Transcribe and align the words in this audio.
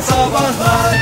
Sabahlar 0.00 0.96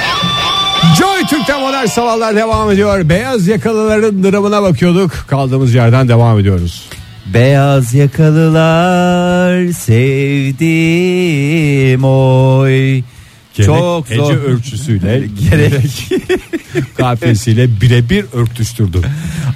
Joy 0.99 1.27
Türk'te 1.31 1.61
modern 1.61 1.87
sabahlar 1.87 2.37
devam 2.37 2.71
ediyor. 2.71 3.09
Beyaz 3.09 3.47
yakalıların 3.49 4.23
dramına 4.25 4.63
bakıyorduk. 4.63 5.11
Kaldığımız 5.29 5.75
yerden 5.75 6.09
devam 6.09 6.39
ediyoruz. 6.39 6.89
Beyaz 7.35 7.95
yakalılar 7.95 9.73
sevdim 9.73 10.65
oy. 12.05 13.03
Gerek 13.55 13.67
Çok 13.67 14.11
Ece 14.11 14.17
zor. 14.21 14.35
ölçüsüyle 14.35 15.25
Gerek. 15.51 16.09
kafiyesiyle 16.97 17.81
birebir 17.81 18.25
örtüştürdü. 18.33 19.01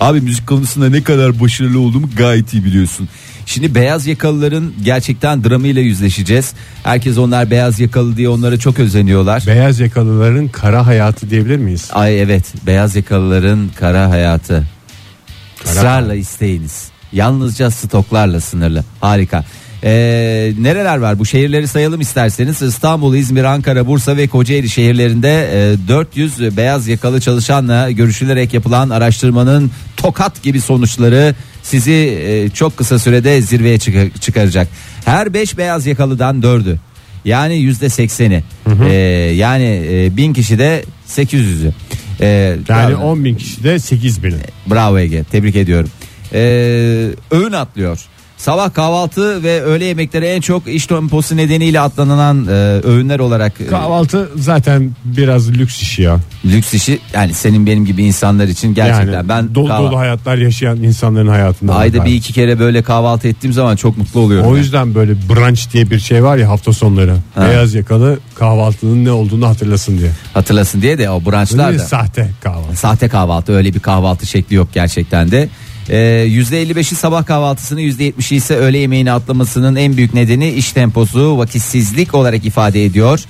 Abi 0.00 0.20
müzik 0.20 0.46
konusunda 0.46 0.88
ne 0.88 1.02
kadar 1.02 1.40
başarılı 1.40 1.80
olduğumu 1.80 2.08
gayet 2.16 2.54
iyi 2.54 2.64
biliyorsun. 2.64 3.08
Şimdi 3.50 3.74
beyaz 3.74 4.06
yakalıların 4.06 4.72
gerçekten 4.84 5.44
dramıyla 5.44 5.82
yüzleşeceğiz. 5.82 6.52
Herkes 6.82 7.18
onlar 7.18 7.50
beyaz 7.50 7.80
yakalı 7.80 8.16
diye 8.16 8.28
onlara 8.28 8.58
çok 8.58 8.78
özeniyorlar. 8.78 9.44
Beyaz 9.46 9.80
yakalıların 9.80 10.48
kara 10.48 10.86
hayatı 10.86 11.30
diyebilir 11.30 11.56
miyiz? 11.56 11.90
Ay 11.92 12.22
evet 12.22 12.44
beyaz 12.66 12.96
yakalıların 12.96 13.70
kara 13.76 14.10
hayatı. 14.10 14.64
Israrla 15.64 16.14
isteyiniz. 16.14 16.88
Yalnızca 17.12 17.70
stoklarla 17.70 18.40
sınırlı. 18.40 18.84
Harika. 19.00 19.44
Ee, 19.84 20.52
nereler 20.58 20.96
var 20.96 21.18
bu 21.18 21.26
şehirleri 21.26 21.68
sayalım 21.68 22.00
isterseniz 22.00 22.62
İstanbul, 22.62 23.14
İzmir, 23.14 23.44
Ankara, 23.44 23.86
Bursa 23.86 24.16
ve 24.16 24.28
Kocaeli 24.28 24.68
şehirlerinde 24.68 25.48
e, 25.52 25.88
400 25.88 26.56
beyaz 26.56 26.88
yakalı 26.88 27.20
çalışanla 27.20 27.90
görüşülerek 27.90 28.54
yapılan 28.54 28.90
araştırmanın 28.90 29.70
tokat 29.96 30.42
gibi 30.42 30.60
sonuçları 30.60 31.34
sizi 31.62 31.92
e, 31.92 32.50
çok 32.50 32.76
kısa 32.76 32.98
sürede 32.98 33.40
zirveye 33.42 33.78
çıkar- 33.78 34.18
çıkaracak. 34.20 34.68
Her 35.04 35.34
5 35.34 35.58
beyaz 35.58 35.86
yakalıdan 35.86 36.40
4'ü 36.42 36.76
yani 37.24 37.56
yüzde 37.58 37.88
sekseni 37.88 38.42
Ee, 38.84 38.92
yani 39.36 39.82
e, 39.90 40.16
bin 40.16 40.32
kişide 40.32 40.84
800'ü 41.08 41.72
Ee, 42.20 42.26
Yani 42.68 42.94
bravo. 42.94 43.02
10 43.04 43.24
bin 43.24 43.34
kişide 43.34 43.78
8 43.78 44.22
bin. 44.24 44.34
Bravo 44.70 44.98
Ege 44.98 45.24
tebrik 45.24 45.56
ediyorum. 45.56 45.90
Ee, 46.32 46.38
öğün 47.30 47.52
atlıyor. 47.52 48.00
Sabah 48.40 48.74
kahvaltı 48.74 49.42
ve 49.42 49.62
öğle 49.62 49.84
yemekleri 49.84 50.24
en 50.26 50.40
çok 50.40 50.68
iş 50.68 50.86
temposu 50.86 51.36
nedeniyle 51.36 51.80
atlanan 51.80 52.46
e, 52.46 52.50
öğünler 52.84 53.18
olarak 53.18 53.60
e, 53.60 53.66
Kahvaltı 53.66 54.30
zaten 54.36 54.90
biraz 55.04 55.50
lüks 55.50 55.82
işi 55.82 56.02
ya. 56.02 56.20
lüks 56.44 56.74
işi 56.74 56.98
yani 57.14 57.34
senin 57.34 57.66
benim 57.66 57.84
gibi 57.84 58.04
insanlar 58.04 58.48
için 58.48 58.74
gerçekten 58.74 59.12
yani 59.12 59.28
ben 59.28 59.54
dolu 59.54 59.68
kahva- 59.68 59.78
dolu 59.90 59.98
hayatlar 59.98 60.36
yaşayan 60.38 60.76
insanların 60.76 61.28
hayatında. 61.28 61.74
ayda 61.74 62.04
bir 62.04 62.14
iki 62.14 62.32
kere 62.32 62.58
böyle 62.58 62.82
kahvaltı 62.82 63.28
ettiğim 63.28 63.52
zaman 63.52 63.76
çok 63.76 63.98
mutlu 63.98 64.20
oluyorum. 64.20 64.50
O 64.50 64.56
yüzden 64.56 64.94
böyle 64.94 65.12
brunch 65.28 65.72
diye 65.72 65.90
bir 65.90 65.98
şey 65.98 66.24
var 66.24 66.36
ya 66.36 66.48
hafta 66.48 66.72
sonları. 66.72 67.16
Beyaz 67.40 67.74
yakalı 67.74 68.18
kahvaltının 68.34 69.04
ne 69.04 69.10
olduğunu 69.10 69.48
hatırlasın 69.48 69.98
diye. 69.98 70.10
Hatırlasın 70.34 70.82
diye 70.82 70.98
de 70.98 71.10
o 71.10 71.24
branşlar 71.26 71.74
da 71.74 71.78
Sahte 71.78 72.30
kahvaltı. 72.42 72.76
Sahte 72.76 73.08
kahvaltı 73.08 73.52
öyle 73.52 73.74
bir 73.74 73.80
kahvaltı 73.80 74.26
şekli 74.26 74.56
yok 74.56 74.68
gerçekten 74.74 75.30
de. 75.30 75.48
Ee, 75.90 75.96
%55'i 76.28 76.96
sabah 76.96 77.26
kahvaltısını 77.26 77.80
%70'i 77.80 78.36
ise 78.36 78.56
öğle 78.56 78.78
yemeğini 78.78 79.12
atlamasının 79.12 79.76
en 79.76 79.96
büyük 79.96 80.14
nedeni 80.14 80.48
iş 80.50 80.72
temposu 80.72 81.38
vakitsizlik 81.38 82.14
olarak 82.14 82.44
ifade 82.44 82.84
ediyor. 82.84 83.20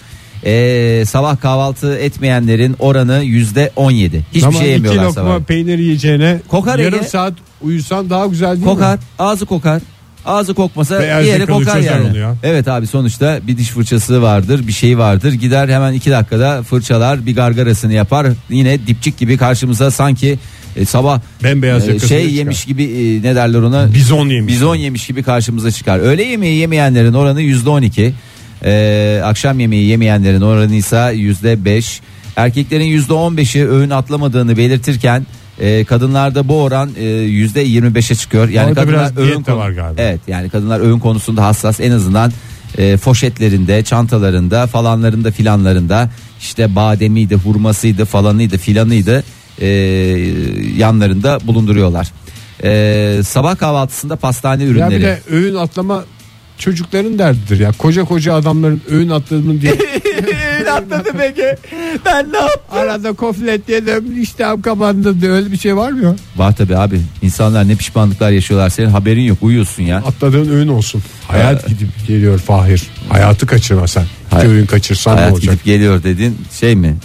Ee, 0.45 1.05
sabah 1.07 1.41
kahvaltı 1.41 1.97
etmeyenlerin 1.99 2.77
oranı 2.79 3.25
%17. 3.25 4.21
Hiçbir 4.33 4.47
Ama 4.47 4.53
şey 4.59 4.61
iki 4.61 4.71
yemiyorlar 4.71 5.05
lokma 5.05 5.23
sabah. 5.23 5.41
peynir 5.41 5.79
yiyeceğine 5.79 6.39
Kokar 6.49 6.79
yarım 6.79 6.99
Ege. 6.99 7.09
saat 7.09 7.33
uyusan 7.63 8.11
daha 8.11 8.27
güzel 8.27 8.55
değil 8.57 8.65
Kokar, 8.65 8.95
mi? 8.95 9.01
ağzı 9.19 9.47
kokar. 9.47 9.83
Ağzı 10.27 10.55
kokmasa 10.55 11.01
Beyaz 11.01 11.25
diğeri 11.25 11.41
yakalı 11.41 11.59
kokar 11.59 11.75
çözer 11.77 11.91
yani. 11.97 12.09
onu 12.11 12.19
ya. 12.19 12.35
Evet 12.43 12.69
abi 12.69 12.87
sonuçta 12.87 13.41
bir 13.47 13.57
diş 13.59 13.69
fırçası 13.69 14.23
vardır, 14.23 14.67
bir 14.67 14.73
şey 14.73 14.99
vardır. 14.99 15.33
Gider 15.33 15.69
hemen 15.69 15.93
iki 15.93 16.11
dakikada 16.11 16.63
fırçalar, 16.63 17.27
bir 17.27 17.35
gargarasını 17.35 17.93
yapar. 17.93 18.27
Yine 18.51 18.87
dipçik 18.87 19.19
gibi 19.19 19.37
karşımıza 19.37 19.91
sanki 19.91 20.39
e, 20.77 20.85
sabah 20.85 21.21
Bembeyaz 21.45 21.89
e, 21.89 21.99
şey 21.99 21.99
çıkar. 21.99 22.17
yemiş 22.19 22.65
gibi 22.65 22.85
e, 22.85 23.23
ne 23.23 23.35
derler 23.35 23.59
ona? 23.59 23.95
Bizon 23.95 24.29
yemiş. 24.29 24.55
Bizon 24.55 24.75
yemiş 24.77 25.07
gibi 25.07 25.23
karşımıza 25.23 25.71
çıkar. 25.71 25.99
Öğle 25.99 26.23
yemeği 26.23 26.59
yemeyenlerin 26.59 27.13
oranı 27.13 27.41
yüzde 27.43 27.71
on 27.71 27.83
iki. 27.83 28.13
E, 28.65 29.21
akşam 29.25 29.61
yemeği 29.61 29.87
yemeyenlerin 29.89 30.41
oranı 30.41 30.75
ise 30.75 31.13
yüzde 31.15 31.65
beş. 31.65 32.01
Erkeklerin 32.37 32.85
yüzde 32.85 33.13
on 33.13 33.37
beşi 33.37 33.69
öğün 33.69 33.91
atlamadığını 33.91 34.57
belirtirken 34.57 35.27
e, 35.61 35.85
kadınlarda 35.85 36.49
bu 36.49 36.63
oran 36.63 36.91
e, 36.99 37.05
yüzde 37.09 37.61
yirmi 37.61 37.95
beşe 37.95 38.15
çıkıyor. 38.15 38.49
Yani 38.49 38.69
Orada 38.69 38.81
kadınlar 38.81 39.13
öğün 39.17 39.43
konu- 39.43 39.57
var 39.57 39.71
galiba. 39.71 40.03
Evet 40.03 40.21
yani 40.29 40.51
kadınlar 40.51 40.81
öğün 40.81 40.99
konusunda 40.99 41.45
hassas 41.45 41.81
en 41.81 41.91
azından 41.91 42.33
e, 42.79 42.97
foşetlerinde, 42.97 43.83
çantalarında, 43.83 44.67
falanlarında, 44.67 45.31
filanlarında 45.31 46.11
işte 46.41 46.77
bademiydi, 46.77 47.35
hurmasıydı, 47.35 48.05
falanıydı, 48.05 48.59
filanıydı 48.59 49.25
e, 49.61 49.67
yanlarında 50.77 51.39
bulunduruyorlar. 51.47 52.13
E, 52.65 53.23
sabah 53.25 53.59
kahvaltısında 53.59 54.17
pastane 54.17 54.63
Ya 54.65 54.69
ürünleri. 54.69 54.91
bir 54.99 55.03
de 55.03 55.21
öğün 55.31 55.55
atlama 55.55 56.05
çocukların 56.59 57.19
derdidir 57.19 57.61
ya. 57.61 57.73
Koca 57.79 58.05
koca 58.05 58.35
adamların 58.35 58.81
öğün 58.91 59.09
atladığını 59.09 59.61
diye 59.61 59.73
atladı 60.73 61.09
peki. 61.19 61.57
Ben 62.07 62.33
ne 62.33 62.37
yaptım? 62.39 62.61
arada 62.79 63.13
koflet 63.13 63.69
yedim 63.69 64.23
iştahım 64.23 64.63
kapandı 64.63 65.21
diye 65.21 65.31
öyle 65.31 65.53
bir 65.53 65.57
şey 65.57 65.77
var 65.77 65.91
mı 65.93 66.05
ya? 66.05 66.15
Var 66.37 66.57
tabi 66.57 66.77
abi. 66.77 67.01
İnsanlar 67.23 67.69
ne 67.69 67.75
pişmanlıklar 67.77 68.31
yaşıyorlar. 68.31 68.71
Senin 68.71 68.89
haberin 68.91 69.23
yok. 69.23 69.39
Uyuyorsun 69.43 69.83
ya. 69.83 69.97
Atladığın 69.97 70.51
öğün 70.51 70.69
olsun. 70.69 71.03
Hayat 71.29 71.67
gidip 71.69 71.89
geliyor 72.07 72.39
Fahir. 72.39 72.83
Hayatı 73.09 73.47
kaçırma 73.47 73.87
sen. 73.87 74.05
Hay- 74.31 74.47
öğün 74.47 74.67
kaçırsan 74.67 75.15
ne 75.17 75.21
Hayat 75.21 75.33
olacak? 75.33 75.53
gidip 75.55 75.65
geliyor 75.65 76.03
dedin. 76.03 76.39
Şey 76.61 76.77
mi? 76.77 76.97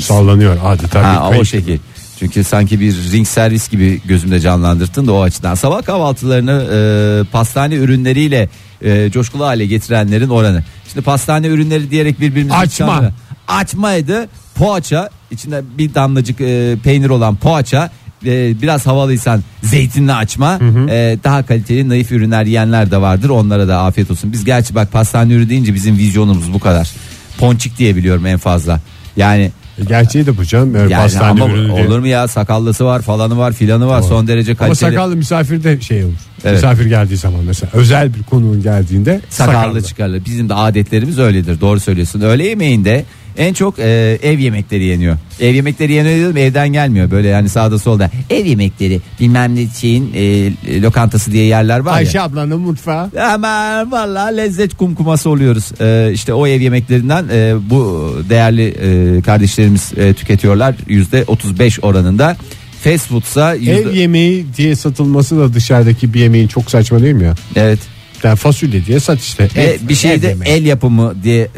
Sallanıyor 0.00 0.56
adeta. 0.64 1.16
Ha, 1.16 1.30
o 1.38 1.44
şekil. 1.44 1.78
Çünkü 2.18 2.44
sanki 2.44 2.80
bir 2.80 2.94
ring 3.12 3.26
servis 3.26 3.70
gibi 3.70 4.00
gözümde 4.04 4.40
canlandırttın 4.40 5.06
da 5.06 5.12
o 5.12 5.22
açıdan. 5.22 5.54
Sabah 5.54 5.82
kahvaltılarını 5.82 6.68
e, 6.72 7.30
pastane 7.32 7.74
ürünleriyle 7.74 8.48
e, 8.82 9.10
coşkulu 9.10 9.44
hale 9.44 9.66
getirenlerin 9.66 10.28
oranı. 10.28 10.64
Şimdi 10.92 11.04
pastane 11.04 11.46
ürünleri 11.46 11.90
diyerek 11.90 12.20
birbirimizi 12.20 12.56
Açma. 12.56 13.12
Açmaydı. 13.48 14.28
Poğaça 14.54 15.10
içinde 15.30 15.62
bir 15.78 15.94
damlacık 15.94 16.40
e, 16.40 16.76
peynir 16.84 17.10
olan 17.10 17.36
poğaça 17.36 17.90
e, 18.26 18.62
biraz 18.62 18.86
havalıysan 18.86 19.42
zeytinli 19.62 20.12
açma 20.12 20.58
e, 20.88 21.18
daha 21.24 21.42
kaliteli 21.46 21.88
naif 21.88 22.12
ürünler 22.12 22.44
yiyenler 22.44 22.90
de 22.90 23.00
vardır 23.00 23.28
onlara 23.28 23.68
da 23.68 23.78
afiyet 23.78 24.10
olsun 24.10 24.32
biz 24.32 24.44
gerçi 24.44 24.74
bak 24.74 24.92
pastane 24.92 25.32
ürünü 25.32 25.48
deyince 25.48 25.74
bizim 25.74 25.98
vizyonumuz 25.98 26.52
bu 26.52 26.58
kadar 26.58 26.90
ponçik 27.38 27.78
diye 27.78 27.96
biliyorum 27.96 28.26
en 28.26 28.38
fazla 28.38 28.80
yani 29.16 29.50
E, 29.78 29.84
Gerçeği 29.84 30.26
de 30.26 30.36
bu 30.36 30.44
canım. 30.44 30.76
Yani 30.76 30.92
yani 30.92 31.02
pastane 31.02 31.42
ama 31.42 31.54
ürünü 31.54 31.76
diye. 31.76 31.86
olur 31.86 31.98
mu 31.98 32.06
ya 32.06 32.28
sakallısı 32.28 32.84
var 32.84 33.02
falanı 33.02 33.38
var 33.38 33.52
filanı 33.52 33.86
var 33.86 34.02
son 34.02 34.28
derece 34.28 34.52
Ama 34.52 34.58
kaliteli. 34.58 34.90
sakallı 34.90 35.16
misafir 35.16 35.64
de 35.64 35.80
şey 35.80 36.04
olur. 36.04 36.12
Evet. 36.44 36.54
Misafir 36.54 36.86
geldiği 36.86 37.16
zaman 37.16 37.40
mesela 37.44 37.70
özel 37.74 38.14
bir 38.14 38.22
konuğun 38.22 38.62
geldiğinde 38.62 39.20
sakallı, 39.28 39.56
sakallı. 39.56 39.82
çıkarılır. 39.82 40.24
Bizim 40.24 40.48
de 40.48 40.54
adetlerimiz 40.54 41.18
öyledir. 41.18 41.60
Doğru 41.60 41.80
söylüyorsun. 41.80 42.20
Öğle 42.20 42.46
yemeğinde 42.46 43.04
en 43.36 43.54
çok 43.54 43.78
e, 43.78 44.18
ev 44.22 44.38
yemekleri 44.38 44.84
yeniyor. 44.84 45.16
Ev 45.40 45.54
yemekleri 45.54 45.92
yeniyor 45.92 46.16
dedim 46.16 46.36
evden 46.36 46.68
gelmiyor. 46.68 47.10
Böyle 47.10 47.28
yani 47.28 47.48
sağda 47.48 47.78
solda. 47.78 48.10
Ev 48.30 48.46
yemekleri 48.46 49.00
bilmem 49.20 49.54
ne 49.54 49.66
şeyin 49.80 50.12
e, 50.14 50.82
lokantası 50.82 51.32
diye 51.32 51.44
yerler 51.44 51.78
var 51.78 51.96
Ayşe 51.96 52.18
ya. 52.18 52.24
ablanın 52.24 52.60
mutfağı. 52.60 53.10
Hemen 53.16 53.92
valla 53.92 54.24
lezzet 54.24 54.76
kumkuması 54.76 55.30
oluyoruz. 55.30 55.80
E, 55.80 56.12
işte 56.12 56.34
o 56.34 56.46
ev 56.46 56.60
yemeklerinden 56.60 57.26
e, 57.32 57.54
bu 57.70 58.12
değerli 58.30 58.68
e, 58.68 59.22
kardeşlerimiz 59.22 59.92
e, 59.96 60.14
tüketiyorlar. 60.14 60.74
Yüzde 60.88 61.24
35 61.26 61.80
oranında. 61.84 62.36
Fast 62.84 63.08
foodsa 63.08 63.54
yüzde... 63.54 63.72
Ev 63.72 63.92
yemeği 63.92 64.46
diye 64.56 64.76
satılması 64.76 65.38
da 65.38 65.54
dışarıdaki 65.54 66.14
bir 66.14 66.20
yemeğin 66.20 66.48
çok 66.48 66.70
saçma 66.70 67.02
değil 67.02 67.14
mi 67.14 67.24
ya? 67.24 67.34
Evet. 67.56 67.78
Yani 68.24 68.36
fasulye 68.36 68.86
diye 68.86 69.00
sat 69.00 69.20
işte. 69.20 69.48
Ve 69.56 69.62
Et- 69.62 69.88
bir 69.88 70.04
ev 70.04 70.22
yemeği. 70.28 70.52
el 70.52 70.64
yapımı 70.66 71.14
diye 71.22 71.42
e, 71.42 71.48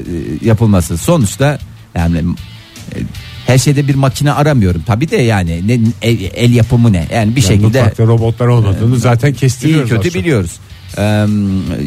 yapılması. 0.46 0.98
Sonuçta 0.98 1.58
yani 1.94 2.18
e, 2.18 2.98
her 3.46 3.58
şeyde 3.58 3.88
bir 3.88 3.94
makine 3.94 4.32
aramıyorum. 4.32 4.82
Tabii 4.86 5.10
de 5.10 5.16
yani 5.16 5.68
ne 5.68 5.78
el, 6.02 6.18
el 6.34 6.52
yapımı 6.54 6.92
ne? 6.92 7.06
Yani 7.14 7.36
bir 7.36 7.42
Yani 7.42 7.48
şekilde 7.48 7.66
mutfakta 7.82 8.06
robotlar 8.06 8.46
olmadığını 8.46 8.98
zaten 8.98 9.32
iyi 9.32 9.34
kestiriyoruz. 9.34 9.90
kötü 9.90 10.08
aslında. 10.08 10.14
biliyoruz. 10.24 10.50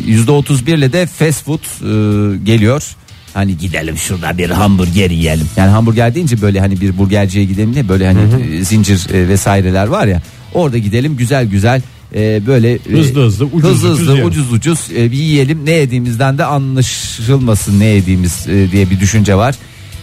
Yüzde 0.07 0.31
otuz 0.31 0.67
birle 0.67 0.93
de 0.93 1.05
fast 1.05 1.45
food 1.45 1.59
e, 1.59 2.37
geliyor. 2.43 2.95
Hani 3.33 3.57
gidelim 3.57 3.97
şurada 3.97 4.37
bir 4.37 4.49
hamburger 4.49 5.09
yiyelim. 5.11 5.47
Yani 5.57 5.69
hamburger 5.69 6.15
deyince 6.15 6.41
böyle 6.41 6.59
hani 6.59 6.81
bir 6.81 6.97
burgerciye 6.97 7.45
gidelim 7.45 7.75
ne 7.75 7.89
böyle 7.89 8.07
hani 8.07 8.19
e, 8.55 8.63
zincir 8.63 9.09
e, 9.13 9.27
vesaireler 9.29 9.87
var 9.87 10.07
ya. 10.07 10.21
Orada 10.53 10.77
gidelim 10.77 11.15
güzel 11.17 11.45
güzel 11.45 11.81
e, 12.15 12.41
böyle 12.47 12.73
e, 12.73 12.79
Hızlı 12.91 13.21
hızlı, 13.25 13.45
ucuz 13.45 13.71
hızlı 13.71 13.89
ucuz 13.89 14.07
hızlı, 14.07 14.23
ucuz 14.23 14.53
ucuz 14.53 14.79
e, 14.95 15.11
bir 15.11 15.17
yiyelim. 15.17 15.65
Ne 15.65 15.71
yediğimizden 15.71 16.37
de 16.37 16.45
anlaşılmasın 16.45 17.79
ne 17.79 17.85
yediğimiz 17.85 18.47
e, 18.47 18.71
diye 18.71 18.89
bir 18.89 18.99
düşünce 18.99 19.35
var. 19.35 19.55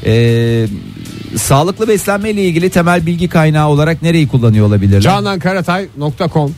E, 0.06 0.66
sağlıklı 1.36 1.88
beslenme 1.88 2.30
ile 2.30 2.44
ilgili 2.44 2.70
temel 2.70 3.06
bilgi 3.06 3.28
kaynağı 3.28 3.68
olarak 3.68 4.02
nereyi 4.02 4.28
kullanıyor 4.28 4.66
olabilirler? 4.66 5.00
CananKaratay.com 5.00 6.54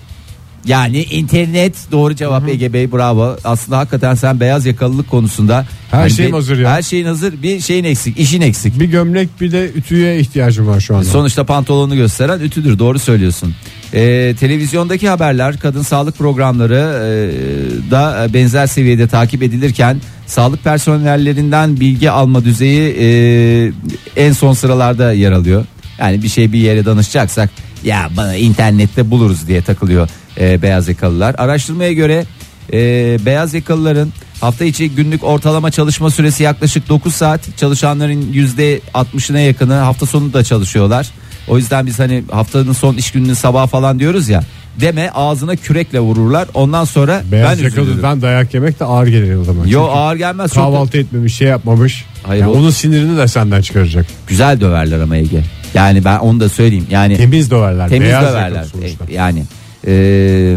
Yani 0.67 1.03
internet 1.03 1.75
doğru 1.93 2.15
cevap 2.17 2.49
Ege 2.49 2.73
Bey 2.73 2.93
bravo. 2.93 3.37
Aslında 3.45 3.79
hakikaten 3.79 4.15
sen 4.15 4.41
beyaz 4.41 4.67
yakalılık 4.67 5.11
konusunda 5.11 5.67
Her 5.91 6.01
Yani 6.01 6.11
şeyim 6.11 6.33
be- 6.33 6.37
hazır 6.37 6.59
ya. 6.59 6.71
Her 6.71 6.83
şeyin 6.83 7.07
hazır. 7.07 7.43
Bir 7.43 7.61
şeyin 7.61 7.85
eksik, 7.85 8.19
işin 8.19 8.41
eksik. 8.41 8.81
Bir 8.81 8.85
gömlek 8.85 9.41
bir 9.41 9.53
de 9.53 9.71
ütüye 9.75 10.19
ihtiyacım 10.21 10.67
var 10.67 10.81
şu 10.81 10.97
anda. 10.97 11.05
Sonuçta 11.05 11.45
pantolonu 11.45 11.97
gösteren 11.97 12.41
ütüdür 12.41 12.79
doğru 12.79 12.99
söylüyorsun. 12.99 13.55
Ee, 13.95 14.35
televizyondaki 14.41 15.09
haberler 15.09 15.59
kadın 15.59 15.83
sağlık 15.83 16.19
programları 16.19 16.75
e, 16.75 17.91
da 17.91 18.27
benzer 18.35 18.67
seviyede 18.67 19.07
takip 19.09 19.43
edilirken 19.43 20.01
sağlık 20.27 20.65
personellerinden 20.65 21.81
bilgi 21.81 22.11
alma 22.11 22.45
düzeyi 22.45 22.97
e, 23.01 23.73
en 24.17 24.33
son 24.33 24.53
sıralarda 24.53 25.13
yer 25.13 25.33
alıyor. 25.33 25.65
Yani 25.99 26.23
bir 26.23 26.29
şey 26.29 26.53
bir 26.53 26.59
yere 26.59 26.85
danışacaksak 26.85 27.51
ya 27.85 28.11
bana 28.17 28.37
internette 28.37 29.11
buluruz 29.11 29.49
diye 29.49 29.63
takılıyor 29.63 30.09
e, 30.41 30.63
beyaz 30.63 30.89
yakalılar. 30.89 31.35
Araştırmaya 31.39 31.93
göre 31.93 32.25
e, 32.73 32.79
beyaz 33.27 33.55
yakalıların 33.55 34.13
hafta 34.41 34.65
içi 34.65 34.91
günlük 34.91 35.25
ortalama 35.25 35.71
çalışma 35.71 36.11
süresi 36.11 36.43
yaklaşık 36.43 36.89
9 36.89 37.15
saat. 37.15 37.41
Çalışanların 37.57 38.33
%60'ına 38.33 39.39
yakını 39.47 39.75
hafta 39.75 40.07
sonu 40.07 40.33
da 40.33 40.45
çalışıyorlar. 40.45 41.09
O 41.49 41.57
yüzden 41.59 41.87
biz 41.87 41.99
hani 41.99 42.23
haftanın 42.31 42.73
son 42.73 42.95
iş 42.95 43.11
gününün 43.11 43.35
sabah 43.35 43.69
falan 43.69 43.99
diyoruz 43.99 44.29
ya. 44.29 44.43
Deme 44.81 45.11
ağzına 45.15 45.57
kürekle 45.57 46.01
vururlar. 46.01 46.49
Ondan 46.55 46.85
sonra 46.85 47.23
Beyaz 47.33 47.59
ben 47.59 47.65
yakalıdan 47.65 48.23
dayak 48.23 48.55
yemek 48.55 48.81
de 48.81 48.85
ağır 48.85 49.07
gelir 49.07 49.35
o 49.37 49.45
zaman. 49.45 49.67
Yo 49.67 49.81
Çünkü 49.87 49.99
ağır 49.99 50.17
gelmez. 50.17 50.53
Çok 50.53 50.57
da 50.57 50.61
kahvaltı 50.67 50.99
etmemiş 50.99 51.35
şey 51.35 51.49
yapmamış. 51.49 52.05
Hayır, 52.23 52.41
Yani 52.43 52.51
o- 52.53 52.59
onun 52.59 52.71
sinirini 52.71 53.17
de 53.17 53.29
senden 53.29 53.63
çıkaracak. 53.63 54.07
güzel 54.27 54.61
döverler 54.61 55.01
ama 55.01 55.17
Ege. 55.17 55.45
Yani 55.75 56.05
ben 56.05 56.19
onu 56.19 56.41
da 56.41 56.49
söyleyeyim. 56.49 56.87
Yani 56.91 57.17
Temiz 57.17 57.51
döverler. 57.51 57.89
temiz 57.89 58.09
beyaz 58.09 58.25
döverler. 58.33 58.65
E, 59.09 59.15
Yani 59.15 59.45
e, 59.87 60.57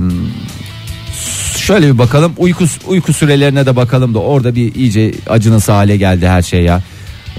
şöyle 1.57 1.93
bir 1.93 1.97
bakalım 1.97 2.33
uyku 2.37 2.65
uyku 2.87 3.13
sürelerine 3.13 3.65
de 3.65 3.75
bakalım 3.75 4.13
da 4.13 4.19
orada 4.19 4.55
bir 4.55 4.75
iyice 4.75 5.13
acınası 5.27 5.71
hale 5.71 5.97
geldi 5.97 6.27
her 6.27 6.41
şey 6.41 6.63
ya. 6.63 6.81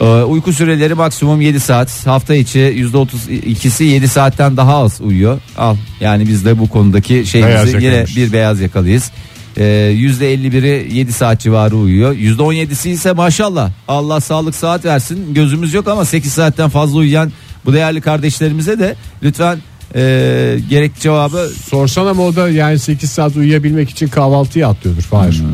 Ee, 0.01 0.05
uyku 0.05 0.53
süreleri 0.53 0.95
maksimum 0.95 1.41
7 1.41 1.61
saat. 1.61 2.07
Hafta 2.07 2.35
içi 2.35 2.59
%32'si 2.59 3.85
7 3.85 4.09
saatten 4.09 4.57
daha 4.57 4.77
az 4.77 5.01
uyuyor. 5.01 5.41
Al 5.59 5.77
yani 6.01 6.29
biz 6.29 6.45
de 6.45 6.59
bu 6.59 6.69
konudaki 6.69 7.27
şeyimizi 7.27 7.85
yine 7.85 8.05
bir 8.17 8.33
beyaz 8.33 8.61
yakalıyız. 8.61 9.11
Ee, 9.57 9.63
%51'i 9.97 10.97
7 10.97 11.13
saat 11.13 11.41
civarı 11.41 11.77
uyuyor. 11.77 12.15
%17'si 12.15 12.89
ise 12.89 13.13
maşallah 13.13 13.71
Allah 13.89 14.21
sağlık 14.21 14.55
saat 14.55 14.85
versin. 14.85 15.35
Gözümüz 15.35 15.75
yok 15.75 15.89
ama 15.89 16.05
8 16.05 16.33
saatten 16.33 16.69
fazla 16.69 16.99
uyuyan 16.99 17.33
bu 17.65 17.73
değerli 17.73 18.01
kardeşlerimize 18.01 18.79
de 18.79 18.97
lütfen 19.23 19.59
e, 19.95 20.01
gerek 20.71 21.01
cevabı 21.01 21.51
Sorsana 21.69 22.15
mı 22.15 22.23
o 22.23 22.37
da 22.37 22.51
yani 22.51 22.79
8 22.79 23.11
saat 23.11 23.37
uyuyabilmek 23.37 23.91
için 23.91 24.09
kahvaltıyı 24.09 24.67
atlıyordur 24.67 25.03
Fahir. 25.03 25.39
Hmm. 25.39 25.49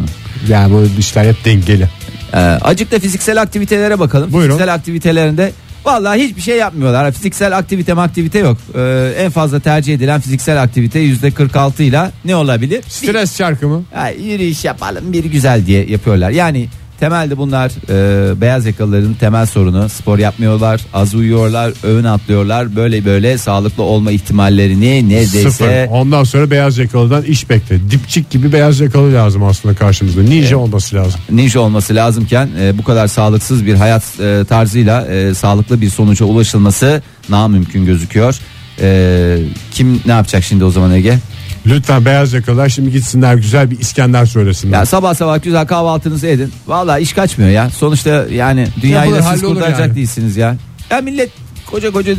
Yani 0.48 0.72
bu 0.72 1.00
işler 1.00 1.24
hep 1.24 1.44
dengeli. 1.44 1.88
Ee, 2.34 2.38
acık 2.38 2.92
da 2.92 2.98
fiziksel 2.98 3.42
aktivitelere 3.42 3.98
bakalım. 3.98 4.32
Buyurun. 4.32 4.52
Fiziksel 4.52 4.74
aktivitelerinde 4.74 5.52
vallahi 5.84 6.20
hiçbir 6.20 6.40
şey 6.40 6.56
yapmıyorlar. 6.56 7.12
Fiziksel 7.12 7.58
aktivite 7.58 7.94
aktivite 7.94 8.38
yok. 8.38 8.58
Ee, 8.74 9.14
en 9.18 9.30
fazla 9.30 9.60
tercih 9.60 9.94
edilen 9.94 10.20
fiziksel 10.20 10.62
aktivite 10.62 10.98
yüzde 10.98 11.30
46 11.30 11.82
ile 11.82 12.10
ne 12.24 12.36
olabilir? 12.36 12.84
Stres 12.88 13.36
çarkı 13.36 13.68
mı? 13.68 13.82
Ha, 13.94 14.08
yürüyüş 14.08 14.64
yapalım 14.64 15.12
bir 15.12 15.24
güzel 15.24 15.66
diye 15.66 15.86
yapıyorlar. 15.86 16.30
Yani 16.30 16.68
temelde 17.00 17.38
bunlar 17.38 17.72
e, 17.88 18.40
beyaz 18.40 18.66
yakalıların 18.66 19.14
temel 19.14 19.46
sorunu. 19.46 19.88
Spor 19.88 20.18
yapmıyorlar, 20.18 20.80
az 20.94 21.14
uyuyorlar, 21.14 21.72
öğün 21.82 22.04
atlıyorlar. 22.04 22.76
Böyle 22.76 23.04
böyle 23.04 23.38
sağlıklı 23.38 23.82
olma 23.82 24.12
ihtimallerini 24.12 25.08
neredeyse 25.08 25.50
Sıfır. 25.50 25.86
Ondan 25.90 26.24
sonra 26.24 26.50
beyaz 26.50 26.78
yakalıdan 26.78 27.22
iş 27.22 27.50
bekle. 27.50 27.90
Dipçik 27.90 28.30
gibi 28.30 28.52
beyaz 28.52 28.80
yakalı 28.80 29.14
lazım 29.14 29.42
aslında 29.42 29.74
karşımızda. 29.74 30.22
Ninja 30.22 30.56
olması 30.56 30.96
lazım. 30.96 31.20
ninja 31.30 31.60
olması 31.60 31.94
lazımken 31.94 32.48
e, 32.60 32.78
bu 32.78 32.84
kadar 32.84 33.06
sağlıksız 33.06 33.66
bir 33.66 33.74
hayat 33.74 34.20
e, 34.20 34.44
tarzıyla 34.48 35.06
e, 35.06 35.34
sağlıklı 35.34 35.80
bir 35.80 35.90
sonuca 35.90 36.26
ulaşılması 36.26 37.02
namümkün 37.28 37.84
gözüküyor. 37.84 38.38
E, 38.80 39.38
kim 39.72 40.00
ne 40.06 40.12
yapacak 40.12 40.44
şimdi 40.44 40.64
o 40.64 40.70
zaman 40.70 40.92
Ege? 40.92 41.18
Lütfen 41.66 42.04
beyaz 42.04 42.32
yakalılar 42.32 42.68
şimdi 42.68 42.92
gitsinler 42.92 43.34
güzel 43.34 43.70
bir 43.70 43.78
İskender 43.80 44.26
söylesinler. 44.26 44.78
Ya 44.78 44.86
sabah 44.86 45.14
sabah 45.14 45.42
güzel 45.42 45.66
kahvaltınızı 45.66 46.26
edin. 46.26 46.52
Valla 46.66 46.98
iş 46.98 47.12
kaçmıyor 47.12 47.50
ya. 47.50 47.70
Sonuçta 47.70 48.26
yani 48.32 48.68
dünyayı 48.82 49.12
da 49.12 49.22
siz 49.22 49.42
kurtaracak 49.42 49.80
yani. 49.80 49.94
değilsiniz 49.94 50.36
ya. 50.36 50.56
Ya 50.90 51.00
millet 51.00 51.30
koca 51.70 51.90
koca 51.90 52.12
e, 52.12 52.16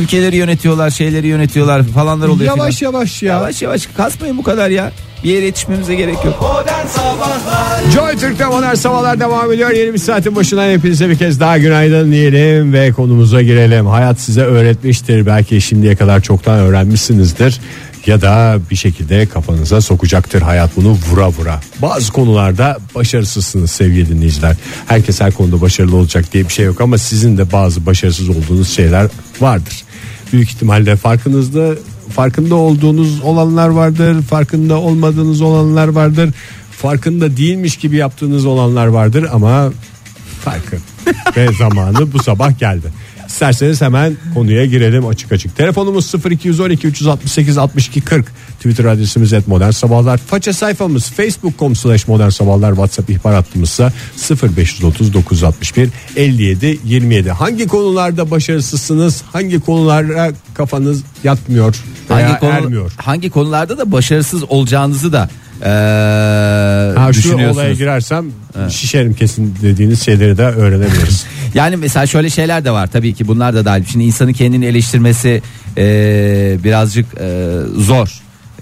ülkeleri 0.00 0.36
yönetiyorlar, 0.36 0.90
şeyleri 0.90 1.26
yönetiyorlar 1.26 1.82
falanlar 1.82 2.28
oluyor. 2.28 2.56
yavaş 2.56 2.76
filan. 2.76 2.92
yavaş 2.92 3.22
ya. 3.22 3.34
Yavaş 3.34 3.62
yavaş 3.62 3.86
kasmayın 3.86 4.38
bu 4.38 4.42
kadar 4.42 4.70
ya. 4.70 4.92
Bir 5.24 5.28
yere 5.30 5.44
yetişmemize 5.44 5.94
gerek 5.94 6.24
yok. 6.24 6.64
Joy 7.94 8.16
Türk'te 8.16 8.46
modern 8.46 8.74
sabahlar 8.74 9.20
devam 9.20 9.52
ediyor. 9.52 9.70
Yeni 9.70 9.94
bir 9.94 9.98
saatin 9.98 10.36
başından 10.36 10.70
hepinize 10.70 11.08
bir 11.08 11.18
kez 11.18 11.40
daha 11.40 11.58
günaydın 11.58 12.12
diyelim 12.12 12.72
ve 12.72 12.92
konumuza 12.92 13.42
girelim. 13.42 13.86
Hayat 13.86 14.20
size 14.20 14.40
öğretmiştir. 14.40 15.26
Belki 15.26 15.60
şimdiye 15.60 15.96
kadar 15.96 16.20
çoktan 16.20 16.58
öğrenmişsinizdir. 16.58 17.60
Ya 18.06 18.20
da 18.20 18.58
bir 18.70 18.76
şekilde 18.76 19.26
kafanıza 19.26 19.80
sokacaktır 19.80 20.42
hayat 20.42 20.76
bunu 20.76 20.98
vura 21.10 21.28
vura. 21.28 21.60
Bazı 21.82 22.12
konularda 22.12 22.78
başarısızsınız 22.94 23.70
sevgili 23.70 24.08
dinleyiciler. 24.08 24.56
Herkes 24.86 25.20
her 25.20 25.32
konuda 25.32 25.60
başarılı 25.60 25.96
olacak 25.96 26.32
diye 26.32 26.44
bir 26.44 26.52
şey 26.52 26.66
yok 26.66 26.80
ama 26.80 26.98
sizin 26.98 27.38
de 27.38 27.52
bazı 27.52 27.86
başarısız 27.86 28.28
olduğunuz 28.28 28.70
şeyler 28.70 29.08
vardır. 29.40 29.82
Büyük 30.32 30.50
ihtimalle 30.50 30.96
farkınızda 30.96 31.74
farkında 32.14 32.54
olduğunuz 32.54 33.20
olanlar 33.20 33.68
vardır, 33.68 34.22
farkında 34.22 34.78
olmadığınız 34.80 35.40
olanlar 35.40 35.88
vardır. 35.88 36.30
Farkında 36.70 37.36
değilmiş 37.36 37.76
gibi 37.76 37.96
yaptığınız 37.96 38.46
olanlar 38.46 38.86
vardır 38.86 39.26
ama 39.32 39.72
farkı 40.44 40.76
ve 41.36 41.48
zamanı 41.58 42.12
bu 42.12 42.22
sabah 42.22 42.58
geldi. 42.58 42.92
İsterseniz 43.28 43.80
hemen 43.82 44.16
konuya 44.34 44.66
girelim 44.66 45.06
açık 45.06 45.32
açık. 45.32 45.56
Telefonumuz 45.56 46.14
0212 46.30 46.86
368 46.86 47.58
62 47.58 48.00
40. 48.00 48.26
Twitter 48.56 48.84
adresimiz 48.84 49.32
et 49.32 49.48
modern 49.48 49.70
sabahlar. 49.70 50.18
Faça 50.18 50.52
sayfamız 50.52 51.10
facebook.com 51.10 51.76
slash 51.76 52.08
modern 52.08 52.28
sabahlar. 52.28 52.70
WhatsApp 52.70 53.10
ihbar 53.10 53.34
hattımızsa 53.34 53.92
0530 54.56 55.12
961 55.14 55.88
57 56.16 56.78
27. 56.84 57.30
Hangi 57.30 57.66
konularda 57.66 58.30
başarısızsınız? 58.30 59.22
Hangi 59.32 59.60
konulara 59.60 60.32
kafanız 60.54 61.02
yatmıyor 61.24 61.76
veya 62.10 62.28
Hangi, 62.28 62.40
konu, 62.40 62.50
ermiyor? 62.50 62.92
hangi 62.96 63.30
konularda 63.30 63.78
da 63.78 63.92
başarısız 63.92 64.44
olacağınızı 64.48 65.12
da 65.12 65.28
eee 65.62 65.68
Ha, 66.98 67.12
şu 67.12 67.34
olaya 67.34 67.72
girersem 67.72 68.26
şişerim 68.70 69.14
kesin 69.14 69.54
dediğiniz 69.62 70.02
şeyleri 70.04 70.38
de 70.38 70.42
öğrenebiliriz. 70.42 71.24
Yani 71.54 71.76
mesela 71.76 72.06
şöyle 72.06 72.30
şeyler 72.30 72.64
de 72.64 72.70
var 72.70 72.86
tabii 72.86 73.14
ki 73.14 73.28
bunlar 73.28 73.54
da 73.54 73.64
dahil. 73.64 73.84
Şimdi 73.84 74.04
insanın 74.04 74.32
kendini 74.32 74.66
eleştirmesi 74.66 75.42
e, 75.78 75.82
birazcık 76.64 77.06
e, 77.20 77.54
zor. 77.76 78.08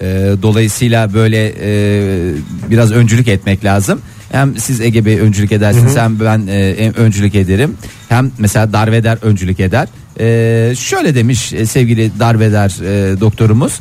E, 0.01 0.05
dolayısıyla 0.41 1.13
böyle 1.13 1.53
e, 1.61 2.33
biraz 2.71 2.91
öncülük 2.91 3.27
etmek 3.27 3.65
lazım. 3.65 4.01
Hem 4.31 4.57
siz 4.57 4.81
Ege 4.81 5.05
Bey 5.05 5.19
öncülük 5.19 5.51
edersiniz 5.51 5.97
hem 5.97 6.19
ben 6.19 6.47
e, 6.47 6.69
em- 6.69 6.93
öncülük 6.93 7.35
ederim. 7.35 7.73
Hem 8.09 8.31
mesela 8.37 8.73
Darveder 8.73 9.17
öncülük 9.21 9.59
eder. 9.59 9.87
E, 10.19 10.75
şöyle 10.75 11.15
demiş 11.15 11.53
e, 11.53 11.65
sevgili 11.65 12.11
Darveder 12.19 12.69
e, 12.69 13.19
doktorumuz. 13.19 13.73